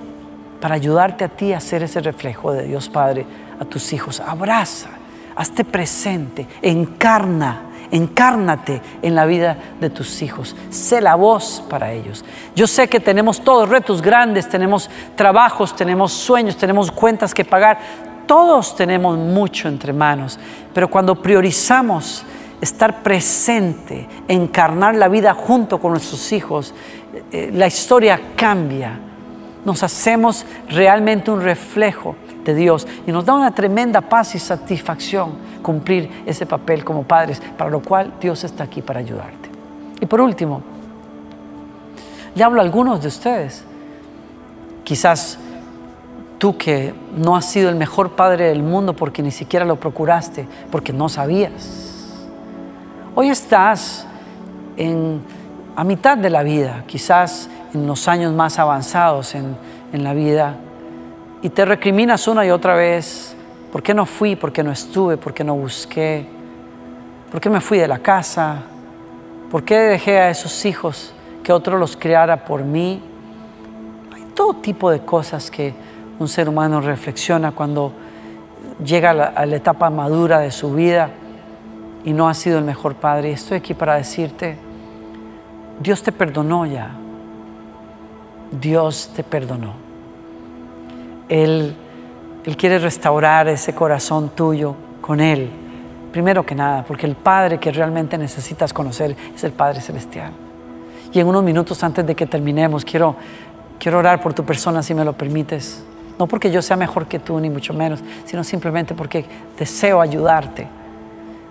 para 0.61 0.75
ayudarte 0.75 1.25
a 1.25 1.29
ti 1.29 1.53
a 1.53 1.61
ser 1.61 1.83
ese 1.83 2.01
reflejo 2.01 2.53
de 2.53 2.65
Dios 2.65 2.89
Padre 2.89 3.25
a 3.59 3.65
tus 3.65 3.93
hijos. 3.93 4.21
Abraza, 4.21 4.91
hazte 5.35 5.65
presente, 5.65 6.47
encarna 6.61 7.66
encárnate 7.91 8.81
en 9.03 9.15
la 9.15 9.27
vida 9.27 9.57
de 9.81 9.91
tus 9.91 10.23
hijos, 10.23 10.57
sé 10.71 11.01
la 11.01 11.15
voz 11.15 11.63
para 11.69 11.93
ellos. 11.93 12.25
Yo 12.55 12.67
sé 12.67 12.89
que 12.89 13.01
tenemos 13.01 13.41
todos 13.43 13.69
retos 13.69 14.03
grandes, 14.03 14.49
tenemos 14.49 14.91
trabajos, 15.15 15.75
tenemos 15.75 16.13
sueños, 16.13 16.57
tenemos 16.57 16.91
cuentas 16.91 17.35
que 17.35 17.45
pagar, 17.45 17.79
todos 18.27 18.75
tenemos 18.75 19.17
mucho 19.17 19.69
entre 19.69 19.93
manos, 19.93 20.39
pero 20.75 20.91
cuando 20.91 21.15
priorizamos 21.21 22.25
estar 22.61 23.03
presente, 23.03 24.09
encarnar 24.29 24.95
la 24.95 25.09
vida 25.09 25.35
junto 25.35 25.79
con 25.79 25.93
nuestros 25.93 26.33
hijos, 26.33 26.75
eh, 27.31 27.51
la 27.53 27.67
historia 27.67 28.21
cambia, 28.35 28.99
nos 29.65 29.83
hacemos 29.83 30.45
realmente 30.69 31.31
un 31.31 31.43
reflejo 31.43 32.17
Dios 32.55 32.87
y 33.07 33.13
nos 33.13 33.25
da 33.25 33.35
una 33.35 33.55
tremenda 33.55 34.01
paz 34.01 34.35
y 34.35 34.39
satisfacción 34.39 35.33
cumplir 35.63 36.23
ese 36.27 36.47
papel 36.47 36.85
como 36.85 37.03
padres, 37.03 37.41
para 37.57 37.71
lo 37.71 37.81
cual 37.81 38.15
Dios 38.21 38.45
está 38.45 38.65
aquí 38.65 38.83
para 38.83 39.01
ayudarte. 39.01 39.51
Y 40.01 40.07
por 40.07 40.21
último, 40.21 40.63
le 42.35 42.45
hablo 42.45 42.61
a 42.61 42.65
algunos 42.65 43.01
de 43.03 43.09
ustedes, 43.09 43.65
quizás 44.85 45.39
tú 46.39 46.57
que 46.57 46.95
no 47.17 47.35
has 47.35 47.47
sido 47.47 47.71
el 47.71 47.77
mejor 47.77 48.11
padre 48.13 48.49
del 48.49 48.63
mundo 48.63 48.95
porque 48.95 49.23
ni 49.23 49.31
siquiera 49.31 49.65
lo 49.65 49.77
procuraste, 49.77 50.47
porque 50.71 50.93
no 50.93 51.09
sabías. 51.09 51.97
Hoy 53.15 53.31
estás 53.31 54.07
en, 54.77 55.23
a 55.75 55.83
mitad 55.85 56.19
de 56.19 56.31
la 56.31 56.43
vida, 56.43 56.85
quizás 56.87 57.49
en 57.73 57.87
los 57.87 58.07
años 58.09 58.33
más 58.35 58.59
avanzados 58.59 59.35
en, 59.35 59.57
en 59.93 60.05
la 60.05 60.13
vida, 60.13 60.57
y 61.47 61.49
te 61.49 61.65
recriminas 61.65 62.27
una 62.27 62.45
y 62.45 62.51
otra 62.51 62.75
vez, 62.75 63.37
¿por 63.71 63.81
qué 63.81 63.95
no 63.95 64.05
fui? 64.05 64.35
¿Por 64.35 64.53
qué 64.53 64.65
no 64.65 64.73
estuve? 64.73 65.17
¿Por 65.17 65.33
qué 65.33 65.45
no 65.45 65.55
busqué? 65.55 66.27
¿Por 67.31 67.41
qué 67.41 67.49
me 67.49 67.61
fui 67.61 67.79
de 67.79 67.87
la 67.87 68.01
casa? 68.01 68.63
¿Por 69.49 69.63
qué 69.63 69.79
dejé 69.79 70.19
a 70.19 70.29
esos 70.29 70.65
hijos 70.65 71.15
que 71.45 71.53
otro 71.53 71.79
los 71.79 71.97
criara 71.97 72.45
por 72.45 72.65
mí? 72.65 73.01
Hay 74.13 74.25
todo 74.35 74.55
tipo 74.55 74.91
de 74.91 75.05
cosas 75.05 75.49
que 75.49 75.73
un 76.19 76.27
ser 76.27 76.49
humano 76.49 76.81
reflexiona 76.81 77.53
cuando 77.53 77.93
llega 78.85 79.11
a 79.11 79.15
la, 79.15 79.27
a 79.27 79.47
la 79.47 79.55
etapa 79.55 79.89
madura 79.89 80.41
de 80.41 80.51
su 80.51 80.75
vida 80.75 81.11
y 82.03 82.13
no 82.13 82.29
ha 82.29 82.35
sido 82.35 82.59
el 82.59 82.65
mejor 82.65 82.97
padre. 82.97 83.31
Estoy 83.31 83.59
aquí 83.59 83.73
para 83.73 83.95
decirte, 83.95 84.59
Dios 85.79 86.03
te 86.03 86.11
perdonó 86.11 86.67
ya. 86.67 86.91
Dios 88.51 89.13
te 89.15 89.23
perdonó. 89.23 89.86
Él, 91.29 91.75
Él 92.45 92.57
quiere 92.57 92.79
restaurar 92.79 93.49
ese 93.49 93.75
corazón 93.75 94.31
tuyo 94.31 94.75
con 95.01 95.21
Él. 95.21 95.51
Primero 96.13 96.47
que 96.47 96.55
nada, 96.55 96.85
porque 96.85 97.07
el 97.07 97.15
Padre 97.15 97.59
que 97.59 97.71
realmente 97.71 98.17
necesitas 98.17 98.73
conocer 98.73 99.17
es 99.35 99.45
el 99.45 99.53
Padre 99.53 99.81
Celestial. 99.81 100.33
Y 101.13 101.21
en 101.21 101.27
unos 101.27 101.43
minutos 101.43 101.83
antes 101.85 102.07
de 102.07 102.15
que 102.15 102.27
terminemos, 102.27 102.85
quiero, 102.85 103.17
quiero 103.79 103.99
orar 103.99 104.21
por 104.21 104.35
tu 104.35 104.45
persona, 104.45 104.83
si 104.83 104.95
me 104.95 105.05
lo 105.05 105.13
permites. 105.13 105.85
No 106.19 106.27
porque 106.27 106.51
yo 106.51 106.63
sea 106.63 106.77
mejor 106.77 107.07
que 107.07 107.19
tú, 107.19 107.39
ni 107.39 107.51
mucho 107.51 107.75
menos, 107.75 108.01
sino 108.25 108.43
simplemente 108.43 108.95
porque 108.95 109.25
deseo 109.59 110.01
ayudarte 110.01 110.67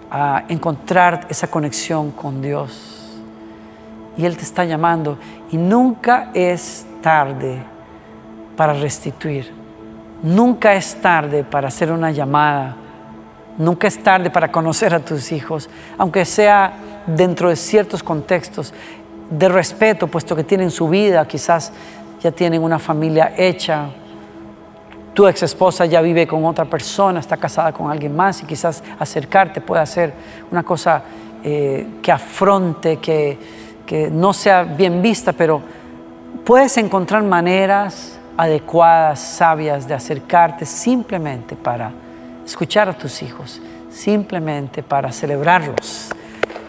a 0.10 0.46
encontrar 0.50 1.28
esa 1.30 1.48
conexión 1.48 2.12
con 2.12 2.42
Dios. 2.42 3.22
Y 4.18 4.26
Él 4.26 4.38
te 4.38 4.44
está 4.44 4.66
llamando. 4.66 5.18
Y 5.52 5.58
nunca 5.58 6.32
es 6.34 6.86
tarde 7.02 7.62
para 8.56 8.74
restituir. 8.74 9.65
Nunca 10.24 10.74
es 10.74 10.96
tarde 11.02 11.44
para 11.44 11.68
hacer 11.68 11.92
una 11.92 12.12
llamada. 12.12 12.76
Nunca 13.58 13.88
es 13.88 14.02
tarde 14.02 14.30
para 14.30 14.52
conocer 14.52 14.94
a 14.94 15.00
tus 15.00 15.32
hijos, 15.32 15.70
aunque 15.98 16.26
sea 16.26 16.74
dentro 17.08 17.50
de 17.50 17.56
ciertos 17.56 18.04
contextos 18.04 18.74
de 19.30 19.50
respeto, 19.50 20.08
puesto 20.08 20.36
que 20.36 20.44
tienen 20.44 20.72
su 20.72 20.90
vida, 20.90 21.26
quizás 21.26 21.72
ya 22.22 22.32
tienen 22.32 22.62
una 22.62 22.80
familia 22.80 23.34
hecha. 23.38 23.90
Tu 25.14 25.26
ex 25.28 25.44
esposa 25.44 25.86
ya 25.86 26.02
vive 26.02 26.28
con 26.28 26.44
otra 26.44 26.66
persona, 26.66 27.20
está 27.20 27.38
casada 27.38 27.72
con 27.72 27.90
alguien 27.90 28.14
más 28.14 28.42
y 28.42 28.46
quizás 28.46 28.84
acercarte 29.00 29.62
puede 29.62 29.86
ser 29.86 30.14
una 30.52 30.64
cosa 30.64 31.04
eh, 31.44 31.88
que 32.02 32.12
afronte, 32.12 32.98
que, 32.98 33.38
que 33.86 34.10
no 34.10 34.34
sea 34.34 34.64
bien 34.64 35.02
vista, 35.02 35.32
pero 35.32 35.62
puedes 36.44 36.78
encontrar 36.78 37.24
maneras 37.24 38.15
adecuadas, 38.38 39.20
sabias 39.20 39.88
de 39.88 39.94
acercarte 39.94 40.66
simplemente 40.66 41.56
para 41.56 41.92
escuchar 42.46 42.90
a 42.90 42.94
tus 42.94 43.22
hijos, 43.22 43.62
simplemente 43.90 44.84
para 44.84 45.12
celebrarlos, 45.12 46.10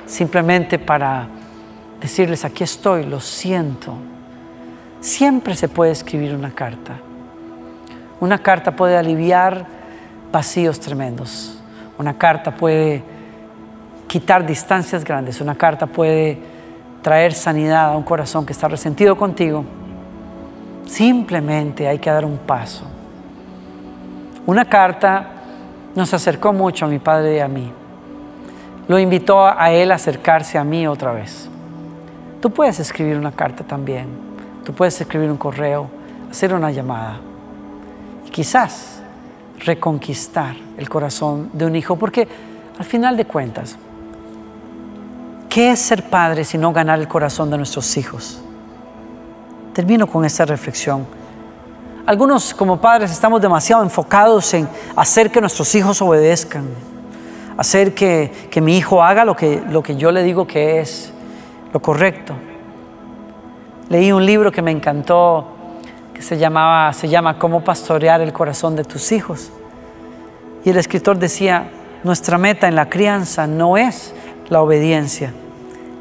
simplemente 0.06 0.78
para 0.78 1.26
decirles, 2.00 2.44
aquí 2.44 2.64
estoy, 2.64 3.04
lo 3.04 3.20
siento. 3.20 3.94
Siempre 5.00 5.54
se 5.56 5.68
puede 5.68 5.92
escribir 5.92 6.34
una 6.34 6.50
carta. 6.50 6.98
Una 8.20 8.38
carta 8.38 8.74
puede 8.74 8.96
aliviar 8.96 9.66
vacíos 10.32 10.80
tremendos. 10.80 11.58
Una 11.98 12.16
carta 12.16 12.54
puede 12.54 13.02
quitar 14.06 14.46
distancias 14.46 15.04
grandes. 15.04 15.40
Una 15.40 15.54
carta 15.54 15.86
puede 15.86 16.38
traer 17.02 17.34
sanidad 17.34 17.92
a 17.92 17.96
un 17.96 18.02
corazón 18.04 18.46
que 18.46 18.52
está 18.52 18.68
resentido 18.68 19.16
contigo 19.16 19.64
Simplemente 20.86 21.86
hay 21.88 21.98
que 21.98 22.10
dar 22.10 22.24
un 22.24 22.38
paso. 22.38 22.84
Una 24.46 24.64
carta 24.64 25.28
nos 25.94 26.14
acercó 26.14 26.52
mucho 26.52 26.86
a 26.86 26.88
mi 26.88 26.98
padre 26.98 27.36
y 27.36 27.40
a 27.40 27.48
mí. 27.48 27.70
Lo 28.86 28.98
invitó 28.98 29.44
a 29.44 29.72
él 29.72 29.90
a 29.90 29.96
acercarse 29.96 30.56
a 30.56 30.64
mí 30.64 30.86
otra 30.86 31.12
vez. 31.12 31.48
Tú 32.40 32.50
puedes 32.50 32.78
escribir 32.78 33.16
una 33.16 33.32
carta 33.32 33.64
también. 33.64 34.06
Tú 34.64 34.72
puedes 34.72 35.00
escribir 35.00 35.30
un 35.30 35.36
correo, 35.36 35.88
hacer 36.30 36.54
una 36.54 36.70
llamada. 36.70 37.18
Y 38.24 38.30
quizás 38.30 39.02
reconquistar 39.58 40.54
el 40.76 40.88
corazón 40.88 41.50
de 41.52 41.66
un 41.66 41.74
hijo. 41.74 41.96
Porque 41.96 42.28
al 42.78 42.84
final 42.84 43.16
de 43.16 43.24
cuentas, 43.24 43.76
¿qué 45.48 45.72
es 45.72 45.80
ser 45.80 46.08
padre 46.08 46.44
si 46.44 46.56
no 46.56 46.72
ganar 46.72 47.00
el 47.00 47.08
corazón 47.08 47.50
de 47.50 47.56
nuestros 47.56 47.96
hijos? 47.96 48.40
Termino 49.76 50.06
con 50.06 50.24
esta 50.24 50.46
reflexión. 50.46 51.06
Algunos 52.06 52.54
como 52.54 52.80
padres 52.80 53.10
estamos 53.10 53.42
demasiado 53.42 53.82
enfocados 53.82 54.54
en 54.54 54.66
hacer 54.96 55.30
que 55.30 55.38
nuestros 55.38 55.74
hijos 55.74 56.00
obedezcan, 56.00 56.64
hacer 57.58 57.92
que, 57.92 58.48
mi 58.62 58.78
hijo 58.78 59.02
haga 59.02 59.26
lo 59.26 59.36
que, 59.36 59.62
lo 59.68 59.82
que 59.82 59.96
yo 59.96 60.10
le 60.12 60.22
digo 60.22 60.46
que 60.46 60.80
es 60.80 61.12
lo 61.74 61.80
correcto. 61.80 62.32
Leí 63.90 64.12
un 64.12 64.24
libro 64.24 64.50
que 64.50 64.62
me 64.62 64.70
encantó 64.70 65.46
que 66.14 66.22
se, 66.22 66.38
llamaba, 66.38 66.90
se 66.94 67.10
llama 67.10 67.38
Cómo 67.38 67.62
pastorear 67.62 68.22
el 68.22 68.32
corazón 68.32 68.76
de 68.76 68.84
tus 68.84 69.12
hijos. 69.12 69.52
Y 70.64 70.70
el 70.70 70.78
escritor 70.78 71.18
decía, 71.18 71.70
nuestra 72.02 72.38
meta 72.38 72.66
en 72.66 72.76
la 72.76 72.88
crianza 72.88 73.46
no 73.46 73.76
es 73.76 74.14
la 74.48 74.62
obediencia, 74.62 75.34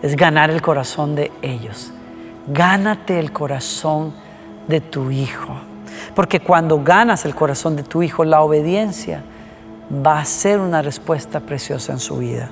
es 0.01 0.15
ganar 0.15 0.49
el 0.49 0.61
corazón 0.61 1.13
de 1.13 1.29
ellos. 1.41 1.91
Gánate 2.47 3.19
el 3.19 3.31
corazón 3.31 4.13
de 4.67 4.81
tu 4.81 5.11
hijo. 5.11 5.55
Porque 6.13 6.39
cuando 6.39 6.81
ganas 6.83 7.25
el 7.25 7.35
corazón 7.35 7.75
de 7.75 7.83
tu 7.83 8.03
hijo, 8.03 8.23
la 8.23 8.41
obediencia 8.41 9.23
va 10.05 10.19
a 10.19 10.25
ser 10.25 10.59
una 10.59 10.81
respuesta 10.81 11.39
preciosa 11.39 11.93
en 11.93 11.99
su 11.99 12.17
vida. 12.17 12.49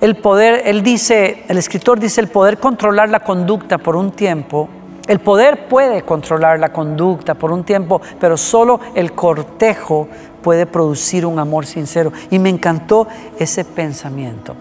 El 0.00 0.16
poder, 0.16 0.62
él 0.64 0.82
dice, 0.82 1.44
el 1.48 1.58
escritor 1.58 1.98
dice, 1.98 2.20
el 2.20 2.28
poder 2.28 2.58
controlar 2.58 3.08
la 3.08 3.20
conducta 3.20 3.78
por 3.78 3.96
un 3.96 4.12
tiempo 4.12 4.68
El 5.08 5.20
poder 5.20 5.68
puede 5.68 6.02
controlar 6.02 6.60
la 6.60 6.70
conducta 6.70 7.34
por 7.34 7.50
un 7.50 7.64
tiempo, 7.64 8.00
pero 8.20 8.36
solo 8.36 8.78
el 8.94 9.12
cortejo 9.12 10.06
puede 10.42 10.66
producir 10.66 11.24
un 11.24 11.38
amor 11.38 11.64
sincero. 11.64 12.12
Y 12.30 12.38
me 12.38 12.50
encantó 12.50 13.08
ese 13.38 13.64
pensamiento. 13.64 14.54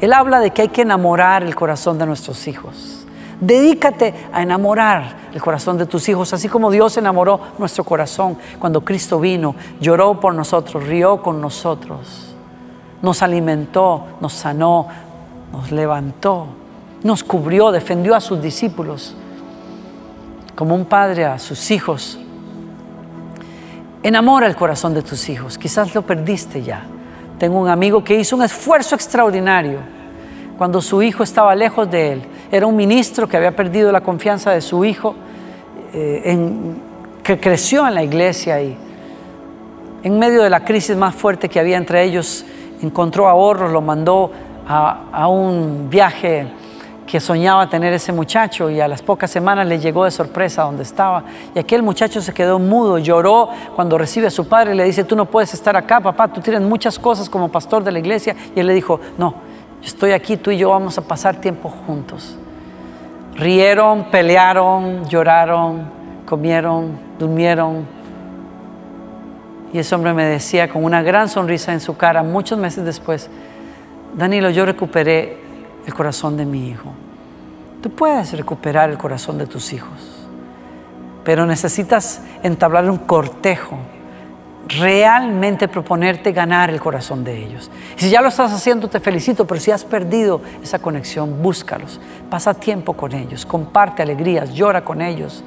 Él 0.00 0.12
habla 0.12 0.40
de 0.40 0.50
que 0.50 0.62
hay 0.62 0.68
que 0.68 0.82
enamorar 0.82 1.44
el 1.44 1.54
corazón 1.54 1.98
de 1.98 2.06
nuestros 2.06 2.48
hijos. 2.48 3.01
Dedícate 3.42 4.14
a 4.32 4.40
enamorar 4.40 5.16
el 5.34 5.42
corazón 5.42 5.76
de 5.76 5.86
tus 5.86 6.08
hijos, 6.08 6.32
así 6.32 6.48
como 6.48 6.70
Dios 6.70 6.96
enamoró 6.96 7.40
nuestro 7.58 7.82
corazón 7.82 8.38
cuando 8.60 8.84
Cristo 8.84 9.18
vino, 9.18 9.56
lloró 9.80 10.20
por 10.20 10.32
nosotros, 10.32 10.86
rió 10.86 11.20
con 11.20 11.40
nosotros, 11.40 12.36
nos 13.02 13.20
alimentó, 13.20 14.04
nos 14.20 14.32
sanó, 14.32 14.86
nos 15.50 15.72
levantó, 15.72 16.46
nos 17.02 17.24
cubrió, 17.24 17.72
defendió 17.72 18.14
a 18.14 18.20
sus 18.20 18.40
discípulos 18.40 19.16
como 20.54 20.76
un 20.76 20.84
padre 20.84 21.24
a 21.24 21.36
sus 21.40 21.72
hijos. 21.72 22.20
Enamora 24.04 24.46
el 24.46 24.54
corazón 24.54 24.94
de 24.94 25.02
tus 25.02 25.28
hijos. 25.28 25.58
Quizás 25.58 25.96
lo 25.96 26.02
perdiste 26.02 26.62
ya. 26.62 26.84
Tengo 27.40 27.58
un 27.58 27.68
amigo 27.68 28.04
que 28.04 28.14
hizo 28.14 28.36
un 28.36 28.44
esfuerzo 28.44 28.94
extraordinario 28.94 29.80
cuando 30.56 30.80
su 30.80 31.02
hijo 31.02 31.24
estaba 31.24 31.56
lejos 31.56 31.90
de 31.90 32.12
él. 32.12 32.22
Era 32.52 32.66
un 32.66 32.76
ministro 32.76 33.26
que 33.26 33.38
había 33.38 33.56
perdido 33.56 33.90
la 33.90 34.02
confianza 34.02 34.50
de 34.50 34.60
su 34.60 34.84
hijo, 34.84 35.14
eh, 35.94 36.38
que 37.22 37.40
creció 37.40 37.88
en 37.88 37.94
la 37.94 38.02
iglesia 38.02 38.60
y 38.60 38.76
en 40.02 40.18
medio 40.18 40.42
de 40.42 40.50
la 40.50 40.62
crisis 40.62 40.94
más 40.94 41.14
fuerte 41.14 41.48
que 41.48 41.58
había 41.58 41.78
entre 41.78 42.04
ellos, 42.04 42.44
encontró 42.82 43.26
ahorros, 43.26 43.72
lo 43.72 43.80
mandó 43.80 44.30
a, 44.68 45.04
a 45.10 45.28
un 45.28 45.88
viaje 45.88 46.46
que 47.06 47.20
soñaba 47.20 47.70
tener 47.70 47.94
ese 47.94 48.12
muchacho 48.12 48.68
y 48.68 48.80
a 48.80 48.88
las 48.88 49.00
pocas 49.00 49.30
semanas 49.30 49.66
le 49.66 49.78
llegó 49.78 50.04
de 50.04 50.10
sorpresa 50.10 50.64
donde 50.64 50.82
estaba. 50.82 51.24
Y 51.54 51.58
aquel 51.58 51.82
muchacho 51.82 52.20
se 52.20 52.34
quedó 52.34 52.58
mudo, 52.58 52.98
lloró 52.98 53.48
cuando 53.74 53.96
recibe 53.96 54.26
a 54.26 54.30
su 54.30 54.46
padre 54.46 54.74
y 54.74 54.76
le 54.76 54.84
dice, 54.84 55.04
tú 55.04 55.16
no 55.16 55.24
puedes 55.24 55.54
estar 55.54 55.74
acá, 55.74 56.00
papá, 56.00 56.28
tú 56.28 56.42
tienes 56.42 56.60
muchas 56.60 56.98
cosas 56.98 57.30
como 57.30 57.50
pastor 57.50 57.82
de 57.82 57.92
la 57.92 57.98
iglesia. 57.98 58.36
Y 58.54 58.60
él 58.60 58.66
le 58.66 58.74
dijo, 58.74 59.00
no, 59.16 59.36
estoy 59.82 60.12
aquí, 60.12 60.36
tú 60.36 60.50
y 60.50 60.58
yo 60.58 60.68
vamos 60.68 60.98
a 60.98 61.02
pasar 61.02 61.40
tiempo 61.40 61.70
juntos. 61.86 62.36
Rieron, 63.36 64.10
pelearon, 64.10 65.04
lloraron, 65.08 65.90
comieron, 66.26 66.98
durmieron. 67.18 67.86
Y 69.72 69.78
ese 69.78 69.94
hombre 69.94 70.12
me 70.12 70.24
decía 70.24 70.68
con 70.68 70.84
una 70.84 71.02
gran 71.02 71.28
sonrisa 71.28 71.72
en 71.72 71.80
su 71.80 71.96
cara, 71.96 72.22
muchos 72.22 72.58
meses 72.58 72.84
después, 72.84 73.30
Danilo, 74.14 74.50
yo 74.50 74.66
recuperé 74.66 75.38
el 75.86 75.94
corazón 75.94 76.36
de 76.36 76.44
mi 76.44 76.68
hijo. 76.68 76.92
Tú 77.82 77.90
puedes 77.90 78.36
recuperar 78.36 78.90
el 78.90 78.98
corazón 78.98 79.38
de 79.38 79.46
tus 79.46 79.72
hijos, 79.72 80.28
pero 81.24 81.46
necesitas 81.46 82.22
entablar 82.42 82.88
un 82.88 82.98
cortejo, 82.98 83.78
realmente 84.68 85.68
proponerte 85.68 86.32
ganar 86.32 86.70
el 86.70 86.80
corazón 86.80 87.24
de 87.24 87.44
ellos. 87.44 87.70
Y 87.96 88.02
si 88.02 88.10
ya 88.10 88.22
lo 88.22 88.28
estás 88.28 88.52
haciendo, 88.52 88.88
te 88.88 89.00
felicito, 89.00 89.46
pero 89.46 89.60
si 89.60 89.70
has 89.70 89.84
perdido 89.84 90.40
esa 90.62 90.78
conexión, 90.78 91.42
búscalos, 91.42 92.00
pasa 92.30 92.54
tiempo 92.54 92.94
con 92.94 93.12
ellos, 93.12 93.44
comparte 93.44 94.02
alegrías, 94.02 94.52
llora 94.52 94.82
con 94.84 95.02
ellos, 95.02 95.44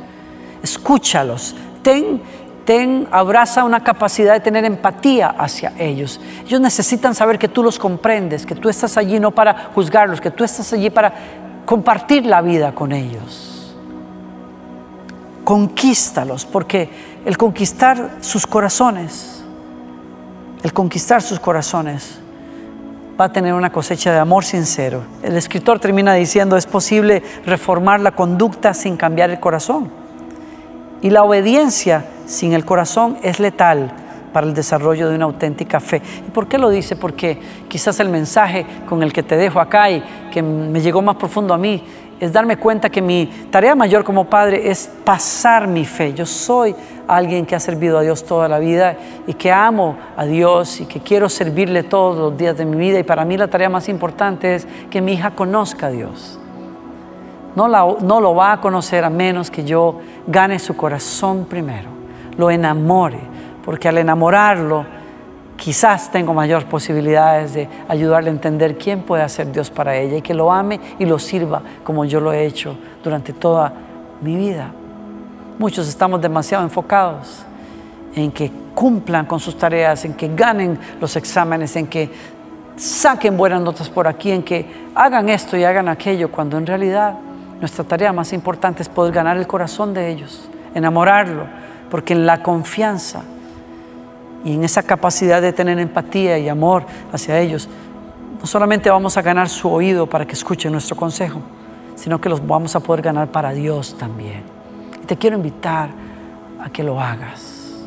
escúchalos, 0.62 1.56
ten 1.82 2.22
ten, 2.66 3.08
abraza 3.12 3.64
una 3.64 3.84
capacidad 3.84 4.34
de 4.34 4.40
tener 4.40 4.66
empatía 4.66 5.28
hacia 5.38 5.72
ellos. 5.78 6.20
Ellos 6.46 6.60
necesitan 6.60 7.16
saber 7.16 7.40
que 7.40 7.48
tú 7.48 7.64
los 7.64 7.80
comprendes, 7.80 8.46
que 8.46 8.56
tú 8.56 8.68
estás 8.68 8.98
allí 8.98 9.20
no 9.20 9.32
para 9.32 9.70
juzgarlos, 9.74 10.20
que 10.20 10.32
tú 10.32 10.44
estás 10.44 10.74
allí 10.74 10.90
para 10.90 11.14
compartir 11.66 12.26
la 12.26 12.42
vida 12.42 12.74
con 12.74 12.92
ellos. 12.92 13.76
Conquístalos, 15.44 16.44
porque 16.44 17.15
el 17.26 17.38
conquistar 17.38 18.18
sus 18.22 18.46
corazones, 18.46 19.44
el 20.64 20.72
conquistar 20.74 21.22
sus 21.22 21.40
corazones, 21.40 22.20
va 23.20 23.26
a 23.26 23.32
tener 23.32 23.54
una 23.54 23.72
cosecha 23.72 24.12
de 24.12 24.20
amor 24.20 24.44
sincero. 24.44 25.02
El 25.24 25.36
escritor 25.36 25.80
termina 25.80 26.14
diciendo, 26.14 26.58
es 26.58 26.68
posible 26.68 27.24
reformar 27.46 28.00
la 28.00 28.12
conducta 28.12 28.74
sin 28.74 28.96
cambiar 28.98 29.30
el 29.32 29.40
corazón. 29.40 29.90
Y 31.02 31.10
la 31.10 31.24
obediencia 31.24 32.06
sin 32.26 32.54
el 32.54 32.66
corazón 32.66 33.18
es 33.24 33.40
letal 33.40 33.92
para 34.34 34.48
el 34.48 34.54
desarrollo 34.54 35.10
de 35.10 35.16
una 35.16 35.26
auténtica 35.26 35.80
fe. 35.80 36.02
¿Y 36.28 36.32
por 36.32 36.48
qué 36.48 36.58
lo 36.58 36.70
dice? 36.70 36.96
Porque 36.96 37.40
quizás 37.70 38.00
el 38.02 38.10
mensaje 38.10 38.66
con 38.88 39.02
el 39.02 39.14
que 39.14 39.24
te 39.24 39.38
dejo 39.38 39.62
acá 39.62 39.90
y 39.90 40.04
que 40.32 40.42
me 40.42 40.82
llegó 40.82 41.02
más 41.02 41.16
profundo 41.16 41.54
a 41.54 41.58
mí 41.58 41.82
es 42.20 42.32
darme 42.32 42.58
cuenta 42.58 42.90
que 42.90 43.02
mi 43.02 43.28
tarea 43.52 43.76
mayor 43.76 44.04
como 44.04 44.26
padre 44.26 44.70
es 44.70 44.90
pasar 45.04 45.68
mi 45.68 45.86
fe. 45.86 46.14
Yo 46.14 46.26
soy 46.26 46.76
alguien 47.08 47.46
que 47.46 47.56
ha 47.56 47.60
servido 47.60 47.98
a 47.98 48.02
Dios 48.02 48.24
toda 48.24 48.48
la 48.48 48.60
vida 48.60 48.96
y 49.28 49.34
que 49.34 49.52
amo 49.52 49.98
a 50.16 50.26
Dios 50.26 50.82
y 50.82 50.86
que 50.86 51.00
quiero 51.00 51.30
servirle 51.30 51.84
todos 51.84 52.18
los 52.18 52.38
días 52.38 52.58
de 52.58 52.66
mi 52.66 52.78
vida. 52.78 53.00
Y 53.00 53.04
para 53.04 53.26
mí 53.26 53.38
la 53.38 53.48
tarea 53.48 53.70
más 53.70 53.90
importante 53.90 54.56
es 54.56 54.68
que 54.90 55.02
mi 55.02 55.14
hija 55.14 55.32
conozca 55.32 55.88
a 55.88 55.92
Dios. 55.92 56.40
No, 57.56 57.68
no 57.68 58.22
lo 58.22 58.36
va 58.36 58.54
a 58.54 58.62
conocer 58.62 59.04
a 59.04 59.10
menos 59.10 59.50
que 59.50 59.64
yo 59.64 60.00
gane 60.28 60.60
su 60.60 60.76
corazón 60.76 61.46
primero 61.46 61.96
lo 62.38 62.52
enamore, 62.52 63.20
porque 63.64 63.88
al 63.88 63.98
enamorarlo 63.98 64.86
quizás 65.58 66.12
tengo 66.12 66.34
mayor 66.34 66.66
posibilidades 66.66 67.54
de 67.54 67.70
ayudarle 67.88 68.30
a 68.30 68.34
entender 68.34 68.78
quién 68.78 69.02
puede 69.02 69.24
hacer 69.24 69.52
Dios 69.52 69.70
para 69.70 69.96
ella 69.96 70.18
y 70.18 70.22
que 70.22 70.34
lo 70.34 70.52
ame 70.52 70.80
y 71.00 71.06
lo 71.06 71.20
sirva 71.20 71.62
como 71.84 72.06
yo 72.06 72.20
lo 72.20 72.34
he 72.34 72.46
hecho 72.46 72.78
durante 73.04 73.34
toda 73.34 73.74
mi 74.22 74.36
vida. 74.36 74.72
Muchos 75.58 75.88
estamos 75.88 76.22
demasiado 76.22 76.64
enfocados 76.64 77.44
en 78.16 78.32
que 78.32 78.52
cumplan 78.74 79.26
con 79.26 79.40
sus 79.40 79.58
tareas, 79.58 80.04
en 80.06 80.14
que 80.14 80.30
ganen 80.36 80.78
los 81.00 81.16
exámenes, 81.16 81.76
en 81.76 81.88
que 81.88 82.10
saquen 82.76 83.38
buenas 83.38 83.62
notas 83.62 83.90
por 83.90 84.08
aquí, 84.08 84.32
en 84.32 84.44
que 84.44 84.66
hagan 84.96 85.30
esto 85.30 85.56
y 85.56 85.64
hagan 85.64 85.88
aquello, 85.88 86.30
cuando 86.30 86.58
en 86.58 86.66
realidad 86.66 87.16
nuestra 87.60 87.86
tarea 87.86 88.12
más 88.12 88.34
importante 88.34 88.84
es 88.84 88.90
poder 88.90 89.14
ganar 89.14 89.38
el 89.38 89.48
corazón 89.48 89.94
de 89.94 90.10
ellos, 90.10 90.50
enamorarlo, 90.74 91.46
porque 91.90 92.14
en 92.14 92.26
la 92.26 92.44
confianza 92.44 93.24
y 94.46 94.54
en 94.54 94.64
esa 94.64 94.84
capacidad 94.84 95.42
de 95.42 95.52
tener 95.52 95.80
empatía 95.80 96.38
y 96.38 96.48
amor 96.48 96.86
hacia 97.12 97.40
ellos, 97.40 97.68
no 98.40 98.46
solamente 98.46 98.92
vamos 98.92 99.18
a 99.18 99.24
ganar 99.24 99.50
su 99.50 99.70
oído 99.70 100.08
para 100.08 100.26
que 100.26 100.34
escuchen 100.34 100.72
nuestro 100.72 100.96
consejo, 100.96 101.42
sino 101.96 102.22
que 102.22 102.30
los 102.30 102.46
vamos 102.46 102.76
a 102.76 102.80
poder 102.80 103.02
ganar 103.02 103.30
para 103.30 103.52
Dios 103.52 103.98
también. 103.98 104.44
Te 105.08 105.18
quiero 105.18 105.36
invitar 105.36 105.90
a 106.64 106.70
que 106.70 106.84
lo 106.84 107.02
hagas. 107.02 107.84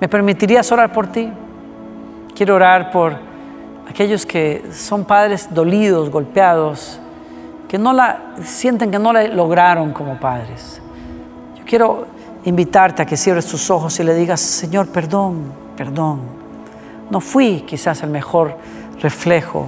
¿Me 0.00 0.08
permitirías 0.08 0.70
orar 0.70 0.92
por 0.92 1.08
ti? 1.08 1.30
Quiero 2.34 2.54
orar 2.54 2.92
por 2.92 3.16
aquellos 3.88 4.24
que 4.24 4.66
son 4.72 5.04
padres 5.04 5.48
dolidos, 5.52 6.10
golpeados, 6.10 7.00
que 7.68 7.76
no 7.76 7.92
la 7.92 8.34
sienten 8.44 8.92
que 8.92 9.00
no 9.00 9.12
la 9.12 9.24
lograron 9.24 9.92
como 9.92 10.20
padres. 10.20 10.80
Yo 11.58 11.64
quiero 11.64 12.06
invitarte 12.46 13.02
a 13.02 13.06
que 13.06 13.16
cierres 13.16 13.46
tus 13.46 13.70
ojos 13.70 13.98
y 14.00 14.04
le 14.04 14.14
digas, 14.14 14.40
Señor, 14.40 14.88
perdón, 14.88 15.52
perdón. 15.76 16.20
No 17.10 17.20
fui 17.20 17.62
quizás 17.62 18.02
el 18.02 18.10
mejor 18.10 18.56
reflejo 19.00 19.66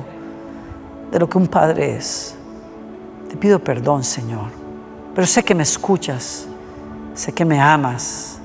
de 1.10 1.18
lo 1.18 1.28
que 1.28 1.38
un 1.38 1.48
padre 1.48 1.96
es. 1.96 2.36
Te 3.28 3.36
pido 3.36 3.58
perdón, 3.58 4.02
Señor. 4.04 4.46
Pero 5.14 5.26
sé 5.26 5.42
que 5.42 5.54
me 5.54 5.64
escuchas, 5.64 6.46
sé 7.14 7.32
que 7.32 7.44
me 7.44 7.60
amas. 7.60 8.40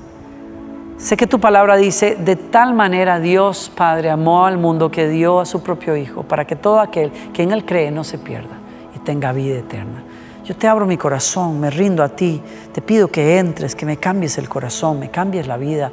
Sé 0.98 1.16
que 1.18 1.28
tu 1.28 1.40
palabra 1.40 1.76
dice, 1.76 2.16
de 2.16 2.36
tal 2.36 2.74
manera 2.74 3.20
Dios 3.20 3.72
Padre 3.76 4.10
amó 4.10 4.46
al 4.46 4.58
mundo 4.58 4.90
que 4.90 5.08
dio 5.10 5.40
a 5.42 5.46
su 5.46 5.62
propio 5.62 5.98
Hijo, 5.98 6.24
para 6.24 6.46
que 6.46 6.56
todo 6.56 6.80
aquel 6.80 7.12
que 7.34 7.44
en 7.44 7.52
Él 7.52 7.66
cree 7.66 7.92
no 7.92 8.04
se 8.04 8.18
pierda 8.18 8.56
y 8.96 9.00
tenga 9.00 9.34
vida 9.34 9.60
eterna. 9.60 10.04
Yo 10.44 10.56
te 10.56 10.68
abro 10.68 10.86
mi 10.86 10.98
corazón, 10.98 11.60
me 11.60 11.70
rindo 11.70 12.04
a 12.04 12.10
ti, 12.10 12.42
te 12.74 12.82
pido 12.82 13.08
que 13.08 13.38
entres, 13.38 13.76
que 13.76 13.86
me 13.86 13.98
cambies 13.98 14.38
el 14.38 14.50
corazón, 14.50 15.00
me 15.00 15.10
cambies 15.10 15.48
la 15.48 15.56
vida. 15.56 15.92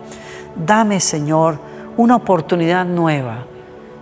Dame, 0.57 0.99
Señor, 0.99 1.59
una 1.97 2.17
oportunidad 2.17 2.85
nueva 2.85 3.47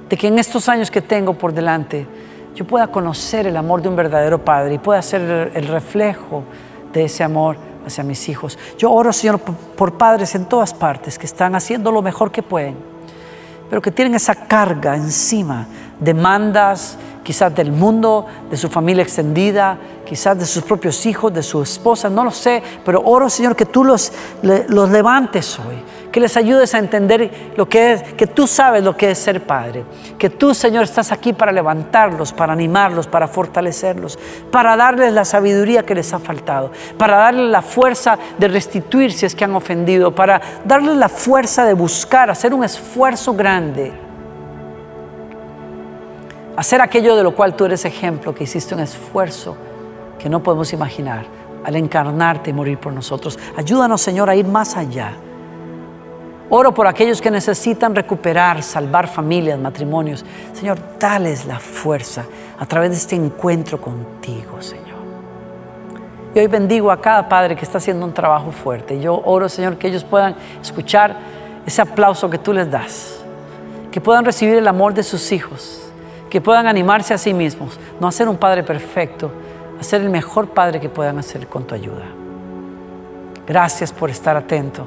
de 0.08 0.16
que 0.16 0.28
en 0.28 0.38
estos 0.38 0.68
años 0.68 0.90
que 0.90 1.02
tengo 1.02 1.34
por 1.34 1.52
delante 1.52 2.06
yo 2.54 2.66
pueda 2.66 2.86
conocer 2.88 3.46
el 3.46 3.56
amor 3.56 3.82
de 3.82 3.88
un 3.88 3.96
verdadero 3.96 4.42
Padre 4.42 4.74
y 4.74 4.78
pueda 4.78 5.02
ser 5.02 5.52
el 5.54 5.68
reflejo 5.68 6.44
de 6.92 7.04
ese 7.04 7.22
amor 7.22 7.56
hacia 7.86 8.02
mis 8.02 8.28
hijos. 8.28 8.58
Yo 8.78 8.90
oro, 8.90 9.12
Señor, 9.12 9.40
por 9.40 9.98
padres 9.98 10.34
en 10.34 10.46
todas 10.46 10.72
partes 10.72 11.18
que 11.18 11.26
están 11.26 11.54
haciendo 11.54 11.92
lo 11.92 12.02
mejor 12.02 12.30
que 12.30 12.42
pueden, 12.42 12.76
pero 13.68 13.82
que 13.82 13.90
tienen 13.90 14.14
esa 14.14 14.34
carga 14.34 14.96
encima, 14.96 15.66
demandas, 16.00 16.98
quizás 17.22 17.54
del 17.54 17.72
mundo, 17.72 18.26
de 18.50 18.56
su 18.56 18.68
familia 18.68 19.02
extendida, 19.02 19.78
quizás 20.04 20.38
de 20.38 20.46
sus 20.46 20.62
propios 20.62 21.04
hijos, 21.06 21.32
de 21.32 21.42
su 21.42 21.62
esposa, 21.62 22.08
no 22.08 22.24
lo 22.24 22.30
sé, 22.30 22.62
pero 22.84 23.02
oro 23.04 23.28
Señor 23.28 23.54
que 23.54 23.66
tú 23.66 23.84
los, 23.84 24.12
los 24.42 24.90
levantes 24.90 25.58
hoy, 25.58 25.76
que 26.10 26.20
les 26.20 26.36
ayudes 26.36 26.74
a 26.74 26.78
entender 26.78 27.52
lo 27.56 27.68
que 27.68 27.92
es, 27.92 28.02
que 28.14 28.26
tú 28.26 28.46
sabes 28.46 28.82
lo 28.82 28.96
que 28.96 29.10
es 29.10 29.18
ser 29.18 29.44
padre, 29.46 29.84
que 30.18 30.30
tú, 30.30 30.54
Señor, 30.54 30.84
estás 30.84 31.12
aquí 31.12 31.32
para 31.32 31.52
levantarlos, 31.52 32.32
para 32.32 32.52
animarlos, 32.52 33.06
para 33.06 33.28
fortalecerlos, 33.28 34.18
para 34.50 34.76
darles 34.76 35.12
la 35.12 35.24
sabiduría 35.24 35.84
que 35.84 35.94
les 35.94 36.12
ha 36.12 36.18
faltado, 36.18 36.72
para 36.96 37.18
darles 37.18 37.50
la 37.50 37.62
fuerza 37.62 38.18
de 38.38 38.48
restituir 38.48 39.12
si 39.12 39.26
es 39.26 39.34
que 39.34 39.44
han 39.44 39.54
ofendido, 39.54 40.14
para 40.14 40.40
darles 40.64 40.96
la 40.96 41.08
fuerza 41.08 41.64
de 41.64 41.74
buscar, 41.74 42.30
hacer 42.30 42.54
un 42.54 42.64
esfuerzo 42.64 43.34
grande, 43.34 44.07
hacer 46.58 46.80
aquello 46.82 47.14
de 47.14 47.22
lo 47.22 47.36
cual 47.36 47.54
tú 47.54 47.66
eres 47.66 47.84
ejemplo, 47.84 48.34
que 48.34 48.42
hiciste 48.42 48.74
un 48.74 48.80
esfuerzo 48.80 49.56
que 50.18 50.28
no 50.28 50.42
podemos 50.42 50.72
imaginar 50.72 51.24
al 51.64 51.76
encarnarte 51.76 52.50
y 52.50 52.52
morir 52.52 52.78
por 52.78 52.92
nosotros. 52.92 53.38
Ayúdanos, 53.56 54.00
Señor, 54.00 54.28
a 54.28 54.34
ir 54.34 54.44
más 54.44 54.76
allá. 54.76 55.12
Oro 56.50 56.74
por 56.74 56.88
aquellos 56.88 57.22
que 57.22 57.30
necesitan 57.30 57.94
recuperar, 57.94 58.64
salvar 58.64 59.06
familias, 59.06 59.56
matrimonios. 59.56 60.24
Señor, 60.52 60.78
dales 60.98 61.46
la 61.46 61.60
fuerza 61.60 62.24
a 62.58 62.66
través 62.66 62.90
de 62.90 62.96
este 62.96 63.14
encuentro 63.14 63.80
contigo, 63.80 64.60
Señor. 64.60 64.98
Y 66.34 66.40
hoy 66.40 66.48
bendigo 66.48 66.90
a 66.90 67.00
cada 67.00 67.28
padre 67.28 67.54
que 67.54 67.64
está 67.64 67.78
haciendo 67.78 68.04
un 68.04 68.12
trabajo 68.12 68.50
fuerte. 68.50 68.98
Yo 69.00 69.22
oro, 69.24 69.48
Señor, 69.48 69.76
que 69.76 69.86
ellos 69.86 70.02
puedan 70.02 70.34
escuchar 70.60 71.14
ese 71.64 71.82
aplauso 71.82 72.28
que 72.28 72.38
tú 72.38 72.52
les 72.52 72.68
das, 72.68 73.20
que 73.92 74.00
puedan 74.00 74.24
recibir 74.24 74.56
el 74.56 74.66
amor 74.66 74.92
de 74.92 75.04
sus 75.04 75.30
hijos, 75.30 75.87
que 76.30 76.40
puedan 76.40 76.66
animarse 76.66 77.14
a 77.14 77.18
sí 77.18 77.32
mismos, 77.32 77.78
no 78.00 78.08
a 78.08 78.12
ser 78.12 78.28
un 78.28 78.36
padre 78.36 78.62
perfecto, 78.62 79.30
a 79.78 79.82
ser 79.82 80.02
el 80.02 80.10
mejor 80.10 80.50
padre 80.50 80.80
que 80.80 80.88
puedan 80.88 81.18
hacer 81.18 81.46
con 81.46 81.66
tu 81.66 81.74
ayuda. 81.74 82.06
Gracias 83.46 83.92
por 83.92 84.10
estar 84.10 84.36
atento. 84.36 84.84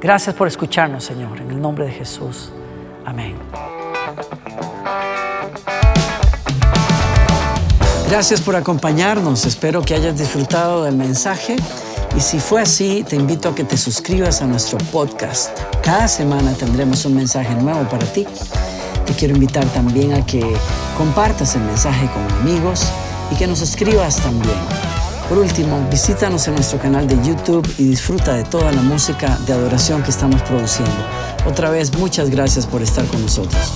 Gracias 0.00 0.34
por 0.34 0.48
escucharnos, 0.48 1.04
Señor, 1.04 1.38
en 1.40 1.50
el 1.50 1.60
nombre 1.60 1.84
de 1.84 1.92
Jesús. 1.92 2.52
Amén. 3.04 3.36
Gracias 8.08 8.40
por 8.40 8.56
acompañarnos. 8.56 9.46
Espero 9.46 9.80
que 9.82 9.94
hayas 9.94 10.18
disfrutado 10.18 10.84
del 10.84 10.96
mensaje. 10.96 11.56
Y 12.16 12.20
si 12.20 12.40
fue 12.40 12.60
así, 12.60 13.04
te 13.08 13.16
invito 13.16 13.48
a 13.48 13.54
que 13.54 13.64
te 13.64 13.76
suscribas 13.76 14.42
a 14.42 14.46
nuestro 14.46 14.78
podcast. 14.90 15.58
Cada 15.82 16.08
semana 16.08 16.52
tendremos 16.52 17.04
un 17.06 17.14
mensaje 17.14 17.54
nuevo 17.54 17.88
para 17.88 18.04
ti. 18.06 18.26
Quiero 19.18 19.34
invitar 19.34 19.64
también 19.66 20.12
a 20.14 20.26
que 20.26 20.42
compartas 20.96 21.54
el 21.54 21.62
mensaje 21.62 22.08
con 22.12 22.38
amigos 22.40 22.84
y 23.30 23.36
que 23.36 23.46
nos 23.46 23.60
escribas 23.60 24.16
también. 24.16 24.58
Por 25.28 25.38
último, 25.38 25.80
visítanos 25.90 26.46
en 26.48 26.54
nuestro 26.54 26.78
canal 26.78 27.06
de 27.06 27.16
YouTube 27.26 27.66
y 27.78 27.84
disfruta 27.84 28.34
de 28.34 28.44
toda 28.44 28.72
la 28.72 28.82
música 28.82 29.38
de 29.46 29.52
adoración 29.52 30.02
que 30.02 30.10
estamos 30.10 30.42
produciendo. 30.42 30.92
Otra 31.46 31.70
vez, 31.70 31.96
muchas 31.96 32.30
gracias 32.30 32.66
por 32.66 32.82
estar 32.82 33.06
con 33.06 33.22
nosotros. 33.22 33.72